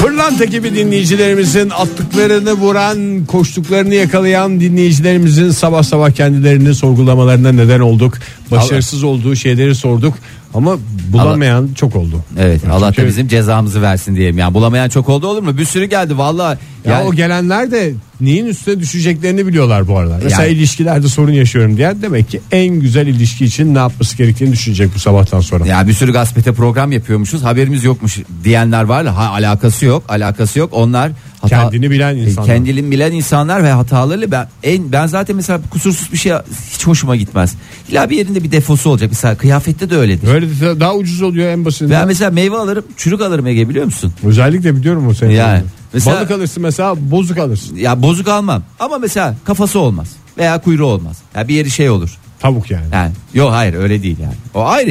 Pırlanta 0.00 0.44
gibi 0.44 0.74
dinleyicilerimizin 0.74 1.70
attıklarını 1.70 2.52
vuran, 2.52 3.24
koştuklarını 3.26 3.94
yakalayan 3.94 4.60
dinleyicilerimizin 4.60 5.50
sabah 5.50 5.82
sabah 5.82 6.10
kendilerini 6.10 6.74
sorgulamalarına 6.74 7.52
neden 7.52 7.80
olduk. 7.80 8.14
Başarısız 8.50 9.02
olduğu 9.04 9.36
şeyleri 9.36 9.74
sorduk 9.74 10.14
ama 10.54 10.76
bulamayan 11.12 11.68
çok 11.74 11.96
oldu. 11.96 12.24
Evet 12.38 12.60
Allah 12.70 12.88
da 12.88 12.92
Çünkü- 12.92 13.08
bizim 13.08 13.28
cezamızı 13.28 13.82
versin 13.82 14.16
diyelim. 14.16 14.38
Yani 14.38 14.54
bulamayan 14.54 14.88
çok 14.88 15.08
oldu 15.08 15.26
olur 15.26 15.42
mu? 15.42 15.58
Bir 15.58 15.64
sürü 15.64 15.84
geldi 15.84 16.18
vallahi. 16.18 16.58
Ya 16.84 16.92
Yani- 16.92 17.08
o 17.08 17.12
gelenler 17.14 17.70
de 17.70 17.92
neyin 18.20 18.46
üstüne 18.46 18.80
düşeceklerini 18.80 19.46
biliyorlar 19.46 19.88
bu 19.88 19.98
aralar. 19.98 20.20
Mesela 20.24 20.42
Yani- 20.44 20.52
ilişkilerde 20.52 21.08
sorun 21.08 21.32
yaşıyorum 21.32 21.76
diye 21.76 21.94
demek 22.02 22.28
ki 22.30 22.40
en 22.52 22.74
güzel 22.74 23.06
ilişki 23.06 23.44
için 23.44 23.74
ne 23.74 23.78
yapması 23.78 24.16
gerektiğini 24.16 24.52
düşünecek 24.52 24.90
bu 24.94 24.98
sabahtan 24.98 25.40
sonra. 25.40 25.66
Ya 25.66 25.86
bir 25.88 25.92
sürü 25.92 26.12
gazetede 26.12 26.52
program 26.52 26.92
yapıyormuşuz 26.92 27.42
haberimiz 27.42 27.84
yokmuş 27.84 28.18
diyenler 28.44 28.82
var. 28.84 29.06
Ha, 29.06 29.28
alakası 29.30 29.84
yok 29.86 30.02
alakası 30.08 30.58
yok 30.58 30.70
onlar 30.72 31.12
hata- 31.40 31.48
Kendini 31.62 31.90
bilen 31.90 32.16
E, 32.16 32.18
insanlar. 32.18 32.46
Kendini 32.54 32.90
bilen 32.90 33.12
insanlar 33.12 33.62
ve 33.64 33.70
hatalarıyla 33.70 34.30
ben 34.30 34.48
en 34.62 34.92
ben 34.92 35.06
zaten 35.06 35.36
mesela 35.36 35.60
kusursuz 35.70 36.12
bir 36.12 36.18
şey 36.18 36.32
hiç 36.74 36.86
hoşuma 36.86 37.16
gitmez. 37.16 37.54
İlla 37.88 38.10
bir 38.10 38.16
yerinde 38.16 38.44
bir 38.44 38.52
defosu 38.52 38.90
olacak. 38.90 39.10
Mesela 39.12 39.34
kıyafette 39.34 39.90
de 39.90 39.96
öyledir. 39.96 40.26
Böyle 40.28 40.46
de 40.60 40.80
daha 40.80 40.94
ucuz 40.94 41.22
oluyor 41.22 41.48
en 41.48 41.64
basitinden. 41.64 42.00
Ben 42.00 42.06
mesela 42.06 42.30
meyve 42.30 42.56
alırım, 42.56 42.84
çürük 42.96 43.20
alırım 43.20 43.46
Ege 43.46 43.68
biliyor 43.68 43.84
musun? 43.84 44.12
Özellikle 44.24 44.76
biliyorum 44.76 45.06
o 45.06 45.14
senin. 45.14 45.34
Yani, 45.34 45.62
mesela- 45.92 46.16
Balık 46.16 46.30
alırsın 46.30 46.62
mesela 46.62 47.10
bozuk 47.10 47.38
alırsın. 47.38 47.76
Ya 47.76 48.02
bozuk 48.02 48.28
almam. 48.28 48.62
Ama 48.78 48.98
mesela 48.98 49.34
kafası 49.44 49.78
olmaz 49.78 50.08
veya 50.38 50.60
kuyruğu 50.60 50.86
olmaz. 50.86 51.18
Ya 51.34 51.48
bir 51.48 51.54
yeri 51.54 51.70
şey 51.70 51.90
olur. 51.90 52.18
Tavuk 52.40 52.70
yani. 52.70 52.86
Yani 52.92 53.12
yok 53.34 53.52
hayır 53.52 53.74
öyle 53.74 54.02
değil 54.02 54.18
yani. 54.18 54.34
O 54.54 54.64
ayrı. 54.66 54.90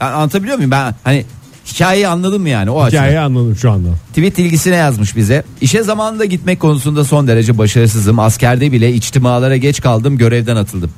Yani 0.00 0.12
anlatabiliyor 0.14 0.56
muyum? 0.56 0.70
Ben 0.70 0.94
hani 1.04 1.24
hikayeyi 1.66 2.08
anladın 2.08 2.40
mı 2.40 2.48
yani 2.48 2.70
o 2.70 2.82
açıdan. 2.82 3.02
Hikayeyi 3.02 3.20
anladım 3.20 3.56
şu 3.56 3.70
anda. 3.70 3.88
Tweet 4.08 4.38
ilgisine 4.38 4.76
yazmış 4.76 5.16
bize. 5.16 5.44
İşe 5.60 5.82
zamanında 5.82 6.24
gitmek 6.24 6.60
konusunda 6.60 7.04
son 7.04 7.28
derece 7.28 7.58
başarısızım. 7.58 8.18
Askerde 8.18 8.72
bile 8.72 8.92
içtimalara 8.92 9.56
geç 9.56 9.80
kaldım 9.80 10.18
görevden 10.18 10.56
atıldım. 10.56 10.90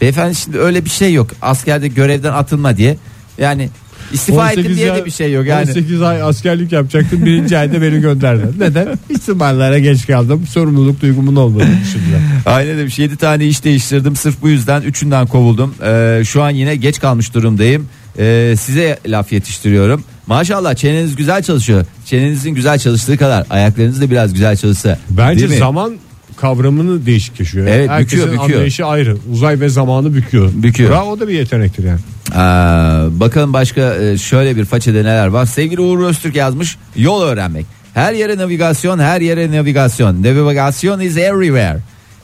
Beyefendi 0.00 0.34
şimdi 0.34 0.58
öyle 0.58 0.84
bir 0.84 0.90
şey 0.90 1.12
yok. 1.12 1.30
Askerde 1.42 1.88
görevden 1.88 2.32
atılma 2.32 2.76
diye. 2.76 2.96
Yani 3.38 3.70
istifa 4.12 4.52
ettim 4.52 4.76
diye 4.76 4.94
de 4.94 5.04
bir 5.04 5.10
şey 5.10 5.32
yok 5.32 5.46
yani. 5.46 5.70
18 5.70 6.02
ay 6.02 6.22
askerlik 6.22 6.72
yapacaktım. 6.72 7.26
Birinci 7.26 7.58
ayda 7.58 7.82
beni 7.82 8.00
gönderdi. 8.00 8.42
Neden? 8.58 8.98
İhtimallara 9.10 9.78
geç 9.78 10.06
kaldım. 10.06 10.46
Sorumluluk 10.46 11.00
duygumun 11.00 11.36
olmadığını 11.36 11.80
düşündüler. 11.84 12.20
Aynen 12.46 12.78
demiş 12.78 12.98
7 12.98 13.16
tane 13.16 13.46
iş 13.46 13.64
değiştirdim 13.64 14.16
sırf 14.16 14.42
bu 14.42 14.48
yüzden 14.48 14.82
üçünden 14.82 15.26
kovuldum. 15.26 15.74
Ee, 15.84 16.22
şu 16.24 16.42
an 16.42 16.50
yine 16.50 16.76
geç 16.76 17.00
kalmış 17.00 17.34
durumdayım. 17.34 17.88
Ee, 18.18 18.54
size 18.58 18.98
laf 19.06 19.32
yetiştiriyorum. 19.32 20.04
Maşallah 20.26 20.74
çeneniz 20.74 21.16
güzel 21.16 21.42
çalışıyor. 21.42 21.86
Çenenizin 22.06 22.50
güzel 22.50 22.78
çalıştığı 22.78 23.16
kadar 23.16 23.46
ayaklarınız 23.50 24.00
da 24.00 24.10
biraz 24.10 24.32
güzel 24.32 24.56
çalışsa. 24.56 24.98
Bence 25.10 25.40
Değil 25.40 25.50
mi? 25.50 25.58
zaman 25.58 25.94
kavramını 26.36 27.06
değişik 27.06 27.40
yaşıyor. 27.40 27.66
Evet, 27.66 27.90
Herkesin 27.90 28.18
büküyor, 28.26 28.42
büküyor. 28.42 28.58
anlayışı 28.58 28.86
ayrı. 28.86 29.16
Uzay 29.32 29.60
ve 29.60 29.68
zamanı 29.68 30.14
büküyor. 30.14 30.50
Büküyor. 30.54 30.90
Bravo, 30.90 31.10
o 31.10 31.20
da 31.20 31.28
bir 31.28 31.32
yetenektir 31.34 31.84
yani. 31.84 32.00
Aa, 32.34 33.20
bakalım 33.20 33.52
başka 33.52 33.94
e, 33.94 34.18
şöyle 34.18 34.56
bir 34.56 34.64
façede 34.64 34.98
neler 35.00 35.26
var. 35.26 35.46
Sevgili 35.46 35.80
Uğur 35.80 36.04
Öztürk 36.04 36.36
yazmış. 36.36 36.76
Yol 36.96 37.22
öğrenmek. 37.22 37.66
Her 37.94 38.12
yere 38.12 38.36
navigasyon, 38.38 38.98
her 38.98 39.20
yere 39.20 39.52
navigasyon. 39.52 40.22
Navigation 40.22 41.00
is 41.00 41.16
everywhere. 41.16 41.78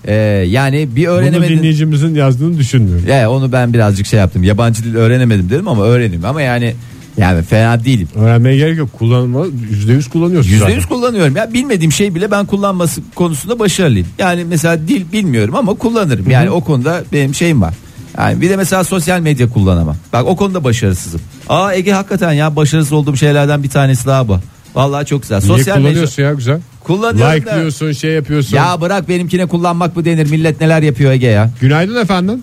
Ee, 0.05 0.15
yani 0.49 0.89
bir 0.97 1.07
Bunu 1.07 1.13
öğrenemedin. 1.15 1.59
dinleyicimizin 1.59 2.15
yazdığını 2.15 2.59
düşünmüyorum. 2.59 3.07
Ya 3.09 3.31
onu 3.31 3.53
ben 3.53 3.73
birazcık 3.73 4.07
şey 4.07 4.19
yaptım. 4.21 4.43
Yabancı 4.45 4.85
dil 4.85 4.95
öğrenemedim 4.97 5.51
dedim 5.51 5.69
ama 5.69 5.85
öğreneyim. 5.85 6.25
Ama 6.25 6.43
yani 6.43 6.75
yani 7.21 7.43
fena 7.43 7.85
değilim. 7.85 8.09
Öğrenmeye 8.17 8.57
gerek 8.57 8.79
yok. 8.79 8.93
Kullanma 8.99 9.47
%100 9.87 10.09
kullanıyorsun 10.11 10.51
Yüzde 10.51 10.61
zaten. 10.65 10.75
yüz 10.77 10.87
kullanıyorum. 10.87 11.37
Ya 11.37 11.53
bilmediğim 11.53 11.93
şey 11.93 12.15
bile 12.15 12.31
ben 12.31 12.47
kullanması 12.47 13.01
konusunda 13.15 13.59
başarılıyım. 13.59 14.07
Yani 14.19 14.45
mesela 14.45 14.89
dil 14.89 15.13
bilmiyorum 15.13 15.55
ama 15.57 15.75
kullanırım. 15.75 16.31
Yani 16.31 16.51
o 16.51 16.61
konuda 16.61 17.03
benim 17.13 17.35
şeyim 17.35 17.63
var. 17.63 17.75
Yani 18.19 18.41
bir 18.41 18.51
de 18.51 18.57
mesela 18.57 18.85
sosyal 18.85 19.21
medya 19.21 19.49
kullanamam. 19.49 19.97
Bak 20.13 20.27
o 20.27 20.37
konuda 20.37 20.65
başarısızım. 20.65 21.21
Aa 21.49 21.75
Ege 21.75 21.93
hakikaten 21.93 22.33
ya 22.33 22.57
başarısız 22.57 22.93
olduğum 22.93 23.17
şeylerden 23.17 23.63
bir 23.63 23.69
tanesi 23.71 24.07
daha 24.07 24.29
bu. 24.29 24.39
Vallahi 24.75 25.07
çok 25.07 25.23
güzel. 25.23 25.37
Niye 25.39 25.49
Sosyal 25.49 25.77
medya 25.77 25.89
kullanıyorsun 25.91 26.23
ya 26.23 26.33
güzel? 26.35 26.61
kullanıyorum 26.85 27.21
da- 27.21 27.35
Like'lıyorsun 27.35 27.93
şey 27.93 28.11
yapıyorsun. 28.13 28.57
Ya 28.57 28.81
bırak 28.81 29.09
benimkine 29.09 29.47
kullanmak 29.47 29.97
mı 29.97 30.05
denir? 30.05 30.31
Millet 30.31 30.61
neler 30.61 30.83
yapıyor 30.83 31.13
Ege 31.13 31.27
ya? 31.27 31.51
Günaydın 31.61 32.03
efendim. 32.03 32.43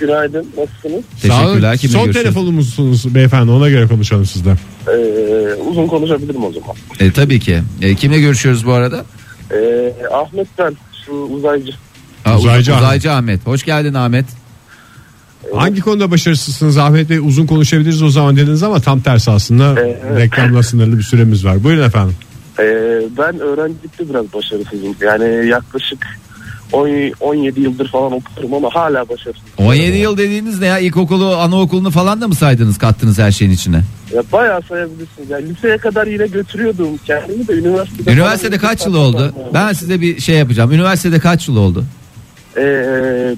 Günaydın 0.00 0.46
nasılsınız? 0.58 1.04
Sağ 1.26 1.34
olun. 1.40 1.46
Teşekkürler. 1.46 1.76
Kimle 1.78 1.92
Son 1.92 2.04
görüşüyoruz? 2.04 2.34
telefonumuzsunuz 2.34 3.14
beyefendi 3.14 3.50
ona 3.50 3.68
göre 3.68 3.86
konuşalım 3.86 4.26
sizle. 4.26 4.50
Ee, 4.88 5.54
uzun 5.70 5.86
konuşabilirim 5.86 6.44
o 6.44 6.52
zaman. 6.52 6.76
E, 7.00 7.12
tabii 7.12 7.40
ki. 7.40 7.62
E, 7.82 7.94
kimle 7.94 8.20
görüşüyoruz 8.20 8.66
bu 8.66 8.72
arada? 8.72 9.04
Ee, 9.52 9.92
Ahmet 10.12 10.46
ben 10.58 10.76
şu 11.06 11.12
uzaycı. 11.12 11.72
Aa, 12.24 12.36
Uzaycı 12.38 12.60
Uz- 12.72 12.76
Ahmet. 12.76 12.82
Uzaycı 12.86 13.12
Ahmet. 13.12 13.46
Hoş 13.46 13.64
geldin 13.64 13.94
Ahmet. 13.94 14.26
Hangi 15.54 15.80
konuda 15.80 16.10
başarısızsınız 16.10 16.78
Ahmet 16.78 17.10
Bey? 17.10 17.18
Uzun 17.18 17.46
konuşabiliriz 17.46 18.02
o 18.02 18.08
zaman 18.10 18.36
dediniz 18.36 18.62
ama 18.62 18.80
tam 18.80 19.00
tersi 19.00 19.30
aslında 19.30 19.74
Evet. 19.80 19.96
reklamla 20.16 20.62
sınırlı 20.62 20.98
bir 20.98 21.02
süremiz 21.02 21.44
var. 21.44 21.64
Buyurun 21.64 21.82
efendim. 21.82 22.16
Ee, 22.58 22.62
ben 23.18 23.38
öğrencilikte 23.40 24.08
biraz 24.08 24.32
başarısızım. 24.34 24.96
Yani 25.00 25.48
yaklaşık 25.48 25.98
10, 25.98 26.25
17 26.72 27.60
yıldır 27.60 27.88
falan 27.88 28.12
okuyorum 28.12 28.54
ama 28.54 28.68
hala 28.74 29.08
başarısız. 29.08 29.44
17 29.58 29.96
yıl 29.96 30.16
dediğiniz 30.16 30.60
ne 30.60 30.66
ya? 30.66 30.78
İlkokulu, 30.78 31.36
anaokulunu 31.36 31.90
falan 31.90 32.20
da 32.20 32.28
mı 32.28 32.34
saydınız, 32.34 32.78
kattınız 32.78 33.18
her 33.18 33.30
şeyin 33.30 33.50
içine? 33.50 33.80
Ya 34.14 34.22
bayağı 34.32 34.62
sayabilirsiniz. 34.62 35.30
Yani 35.30 35.48
liseye 35.48 35.78
kadar 35.78 36.06
yine 36.06 36.26
götürüyordum 36.26 36.88
kendimi 37.06 37.48
de 37.48 37.52
üniversitede. 37.52 38.12
Üniversitede 38.12 38.58
kaç 38.58 38.86
yıl 38.86 38.94
oldu? 38.94 39.34
Ben 39.54 39.72
size 39.72 40.00
bir 40.00 40.20
şey 40.20 40.36
yapacağım. 40.36 40.72
Üniversitede 40.72 41.18
kaç 41.18 41.48
yıl 41.48 41.56
oldu? 41.56 41.84
Ee, 42.56 42.62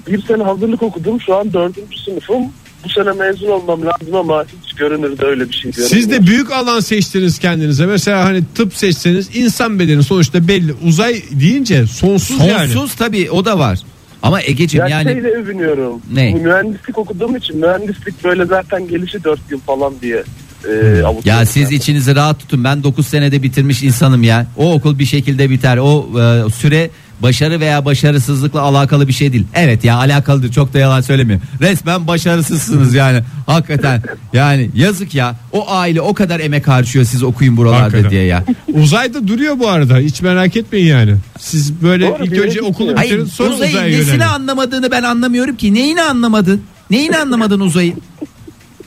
bir 0.07 0.21
sene 0.21 0.43
hazırlık 0.43 0.83
okudum. 0.83 1.21
Şu 1.21 1.35
an 1.35 1.53
dördüncü 1.53 1.99
sınıfım. 2.05 2.43
Bu 2.83 2.89
sene 2.89 3.11
mezun 3.11 3.47
olmam 3.47 3.81
lazım 3.85 4.15
ama 4.15 4.45
hiç 4.63 4.73
görünürde 4.73 5.25
öyle 5.25 5.49
bir 5.49 5.53
şey 5.53 5.71
görünmüyor. 5.71 5.89
Siz 5.89 6.11
de 6.11 6.27
büyük 6.27 6.51
alan 6.51 6.79
seçtiniz 6.79 7.39
kendinize. 7.39 7.85
Mesela 7.85 8.25
hani 8.25 8.43
tıp 8.55 8.73
seçseniz 8.73 9.35
insan 9.35 9.79
bedeni 9.79 10.03
sonuçta 10.03 10.47
belli. 10.47 10.73
Uzay 10.87 11.21
deyince 11.31 11.87
sonsuz, 11.87 12.45
yani. 12.45 12.71
Sonsuz 12.71 12.95
tabii 12.95 13.31
o 13.31 13.45
da 13.45 13.59
var. 13.59 13.79
Ama 14.23 14.41
Ege'ciğim 14.41 14.87
Ya 14.87 14.97
yani 14.97 15.11
şeyle 15.11 15.27
övünüyorum. 15.27 16.01
Ne? 16.13 16.33
Bu 16.33 16.41
Mühendislik 16.41 16.97
okuduğum 16.97 17.35
için 17.35 17.57
mühendislik 17.57 18.23
böyle 18.23 18.45
zaten 18.45 18.87
gelişi 18.87 19.23
4 19.23 19.39
yıl 19.49 19.59
falan 19.59 19.93
diye 20.01 20.23
e, 20.67 20.69
avutuyorum 21.03 21.21
ya 21.25 21.45
siz 21.45 21.71
ben. 21.71 21.75
içinizi 21.75 22.15
rahat 22.15 22.39
tutun. 22.39 22.63
Ben 22.63 22.83
9 22.83 23.07
senede 23.07 23.43
bitirmiş 23.43 23.83
insanım 23.83 24.23
ya. 24.23 24.45
O 24.57 24.73
okul 24.73 24.99
bir 24.99 25.05
şekilde 25.05 25.49
biter. 25.49 25.77
O 25.77 26.09
e, 26.19 26.49
süre 26.49 26.89
başarı 27.23 27.59
veya 27.59 27.85
başarısızlıkla 27.85 28.61
alakalı 28.61 29.07
bir 29.07 29.13
şey 29.13 29.33
değil. 29.33 29.45
Evet 29.53 29.83
ya 29.83 29.95
alakalıdır. 29.95 30.51
Çok 30.51 30.73
da 30.73 30.79
yalan 30.79 31.01
söylemiyorum. 31.01 31.45
Resmen 31.61 32.07
başarısızsınız 32.07 32.93
yani. 32.93 33.23
Hakikaten. 33.45 34.03
Yani 34.33 34.69
yazık 34.75 35.15
ya. 35.15 35.35
O 35.51 35.71
aile 35.71 36.01
o 36.01 36.13
kadar 36.13 36.39
emek 36.39 36.67
harcıyor 36.67 37.05
siz 37.05 37.23
okuyun 37.23 37.57
buralarda 37.57 37.83
Hakikaten. 37.83 38.09
diye 38.11 38.23
ya. 38.23 38.43
Uzayda 38.73 39.27
duruyor 39.27 39.59
bu 39.59 39.67
arada. 39.69 39.97
Hiç 39.97 40.21
merak 40.21 40.55
etmeyin 40.55 40.87
yani. 40.87 41.15
Siz 41.39 41.81
böyle 41.81 42.07
Doğru, 42.07 42.25
ilk 42.25 42.37
önce 42.37 42.61
okulu 42.61 42.97
bitirin 42.97 43.25
sonra 43.25 43.53
uzayın 43.53 43.75
uzaya 43.75 43.97
nesini 43.97 44.25
anlamadığını 44.25 44.91
ben 44.91 45.03
anlamıyorum 45.03 45.55
ki. 45.55 45.73
Neyini 45.73 46.01
anlamadın? 46.01 46.61
Neyini 46.89 47.17
anlamadın 47.17 47.59
uzayın? 47.59 48.01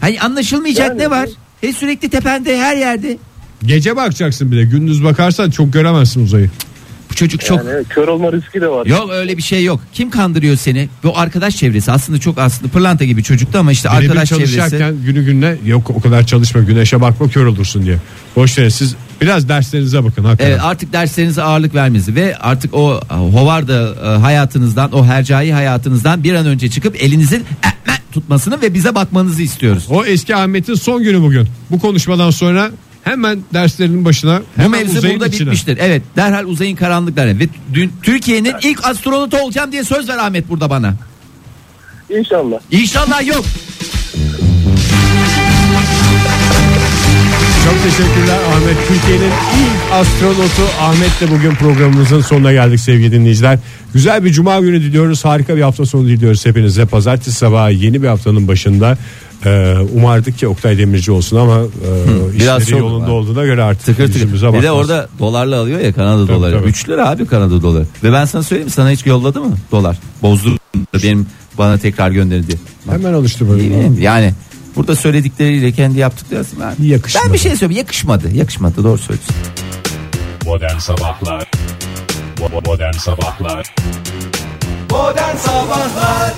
Hayır 0.01 0.19
anlaşılmayacak 0.25 0.89
Yani- 0.89 0.99
ne 0.99 1.11
var? 1.11 1.29
E 1.63 1.73
sürekli 1.73 2.09
tepende 2.11 2.59
her 2.61 2.77
yerde. 2.77 3.19
Gece 3.65 3.97
bakacaksın 3.97 4.53
bir 4.53 4.57
de. 4.57 4.63
Gündüz 4.65 5.05
bakarsan 5.05 5.51
çok 5.51 5.73
göremezsin 5.73 6.25
uzayı. 6.25 6.51
Bu 7.13 7.17
çocuk 7.17 7.41
çok 7.41 7.59
Yani 7.65 7.85
kör 7.85 8.09
olma 8.09 8.33
riski 8.33 8.61
de 8.61 8.69
var. 8.69 8.87
Yok 8.87 9.11
öyle 9.13 9.37
bir 9.37 9.43
şey 9.43 9.65
yok. 9.65 9.81
Kim 9.93 10.11
kandırıyor 10.11 10.57
seni? 10.57 10.89
Bu 11.03 11.19
arkadaş 11.19 11.57
çevresi 11.57 11.93
aslında 11.93 12.19
çok 12.21 12.39
aslında 12.39 12.73
pırlanta 12.73 13.05
gibi 13.05 13.23
çocuktu 13.23 13.59
ama 13.59 13.73
işte 13.73 13.89
Birebir 13.89 14.09
arkadaş 14.09 14.29
çalışırken 14.29 14.69
çevresi. 14.71 15.05
günü 15.05 15.25
gününe 15.25 15.57
yok 15.65 15.91
o 15.91 16.01
kadar 16.01 16.27
çalışma 16.27 16.61
güneşe 16.61 17.01
bakma 17.01 17.29
kör 17.29 17.47
olursun 17.47 17.85
diye. 17.85 17.97
Boş 18.37 18.59
verin 18.59 18.69
siz 18.69 18.97
biraz 19.21 19.49
derslerinize 19.49 20.05
bakın 20.05 20.25
hakikaten. 20.25 20.51
Evet 20.51 20.61
artık 20.63 20.93
derslerinize 20.93 21.43
ağırlık 21.43 21.75
vermenizi 21.75 22.15
ve 22.15 22.37
artık 22.37 22.75
o 22.75 23.01
e, 23.11 23.15
hovarda 23.15 23.95
e, 24.05 24.19
hayatınızdan 24.19 24.93
o 24.93 25.05
hercai 25.05 25.53
hayatınızdan 25.53 26.25
bir 26.25 26.35
an 26.35 26.47
önce 26.47 26.71
çıkıp 26.71 27.03
elinizin 27.03 27.41
etme 27.41 27.99
tutmasını 28.13 28.63
ve 28.63 28.75
bize 28.75 28.95
bakmanızı 28.95 29.43
istiyoruz. 29.43 29.87
O 29.91 30.05
eski 30.05 30.37
Ahmet'in 30.37 30.75
son 30.75 31.03
günü 31.03 31.23
bugün. 31.23 31.49
Bu 31.71 31.79
konuşmadan 31.79 32.31
sonra 32.31 32.71
hemen 33.05 33.39
derslerinin 33.55 34.05
başına 34.05 34.41
Bu 34.59 34.63
hemen 34.63 34.81
mevzu 34.81 34.99
uzayın 34.99 35.15
burada 35.21 35.29
içine. 35.29 35.41
bitmiştir. 35.47 35.79
Evet 35.81 36.03
derhal 36.17 36.45
uzayın 36.45 36.77
karanlıklarına 36.77 37.39
ve 37.39 37.49
dün 37.75 37.93
Türkiye'nin 38.03 38.55
ilk 38.63 38.87
astronotu 38.87 39.37
olacağım 39.39 39.73
diye 39.73 39.85
söz 39.85 40.09
ver 40.09 40.19
Ahmet 40.19 40.49
burada 40.49 40.71
bana. 40.71 40.95
İnşallah. 42.11 42.57
İnşallah 42.71 43.27
yok. 43.27 43.45
Çok 47.65 47.83
teşekkürler 47.83 48.39
Ahmet. 48.55 48.77
Türkiye'nin 48.89 49.25
ilk 49.27 49.93
astronotu 49.93 50.63
Ahmet'le 50.81 51.31
bugün 51.39 51.51
programımızın 51.55 52.21
sonuna 52.21 52.53
geldik 52.53 52.81
sevgili 52.81 53.13
dinleyiciler. 53.13 53.59
Güzel 53.95 54.25
bir 54.25 54.33
cuma 54.33 54.61
günü 54.61 54.81
diliyoruz. 54.83 55.25
Harika 55.25 55.57
bir 55.57 55.63
hafta 55.63 55.87
sonu 55.87 56.07
diliyoruz 56.09 56.47
hepinize. 56.47 56.87
Pazartesi 56.87 57.33
sabahı 57.33 57.73
yeni 57.73 58.03
bir 58.03 58.09
haftanın 58.09 58.49
başında 58.49 58.99
e, 59.45 59.75
umardık 59.95 60.39
ki 60.39 60.49
Oktay 60.49 60.79
Demirci 60.79 61.13
olsun 61.13 61.37
ama 61.37 61.59
e, 61.61 62.35
biraz 62.41 62.63
işleri 62.63 62.71
çok- 62.71 62.81
yolunda 62.81 63.11
olduğuna 63.11 63.45
göre 63.45 63.63
artık 63.63 63.87
Tıkır 63.87 64.13
tıkır. 64.13 64.33
Bir 64.33 64.39
de 64.41 64.43
bakmaz. 64.47 64.65
orada 64.71 65.09
dolarla 65.19 65.61
alıyor 65.61 65.81
ya 65.81 65.93
Kanada 65.93 66.27
Tabii, 66.27 66.37
doları. 66.37 66.59
tabii. 66.59 66.69
3 66.69 66.89
lira 66.89 67.09
abi 67.11 67.27
Kanada 67.27 67.63
doları. 67.63 67.87
Ve 68.05 68.13
ben 68.13 68.25
sana 68.25 68.43
söyleyeyim 68.43 68.71
sana 68.71 68.91
hiç 68.91 69.07
yolladı 69.07 69.41
mı 69.41 69.57
dolar? 69.73 69.97
Bozdu 70.23 70.59
benim 71.03 71.27
bana 71.59 71.79
tekrar 71.79 72.11
gönderin 72.11 72.47
diye. 72.47 72.59
Hemen 72.91 73.13
alıştı 73.13 73.51
böyle. 73.51 73.91
Yani 74.01 74.33
burada 74.77 74.97
söyledikleriyle 74.97 75.73
kendi 75.73 75.99
yaptıkları 75.99 76.45
ben, 76.61 76.85
Yakışmadı. 76.85 77.25
ben 77.27 77.33
bir 77.33 77.39
şey 77.39 77.57
söyleyeyim 77.57 77.79
yakışmadı. 77.79 78.31
Yakışmadı 78.35 78.85
doğru 78.85 78.99
söylüyorsun. 78.99 79.37
Modern 80.45 80.79
Sabahlar 80.79 81.51
Modern 82.67 82.93
Sabahlar 82.93 83.75
Modern 84.91 85.37
Sabahlar 85.37 86.33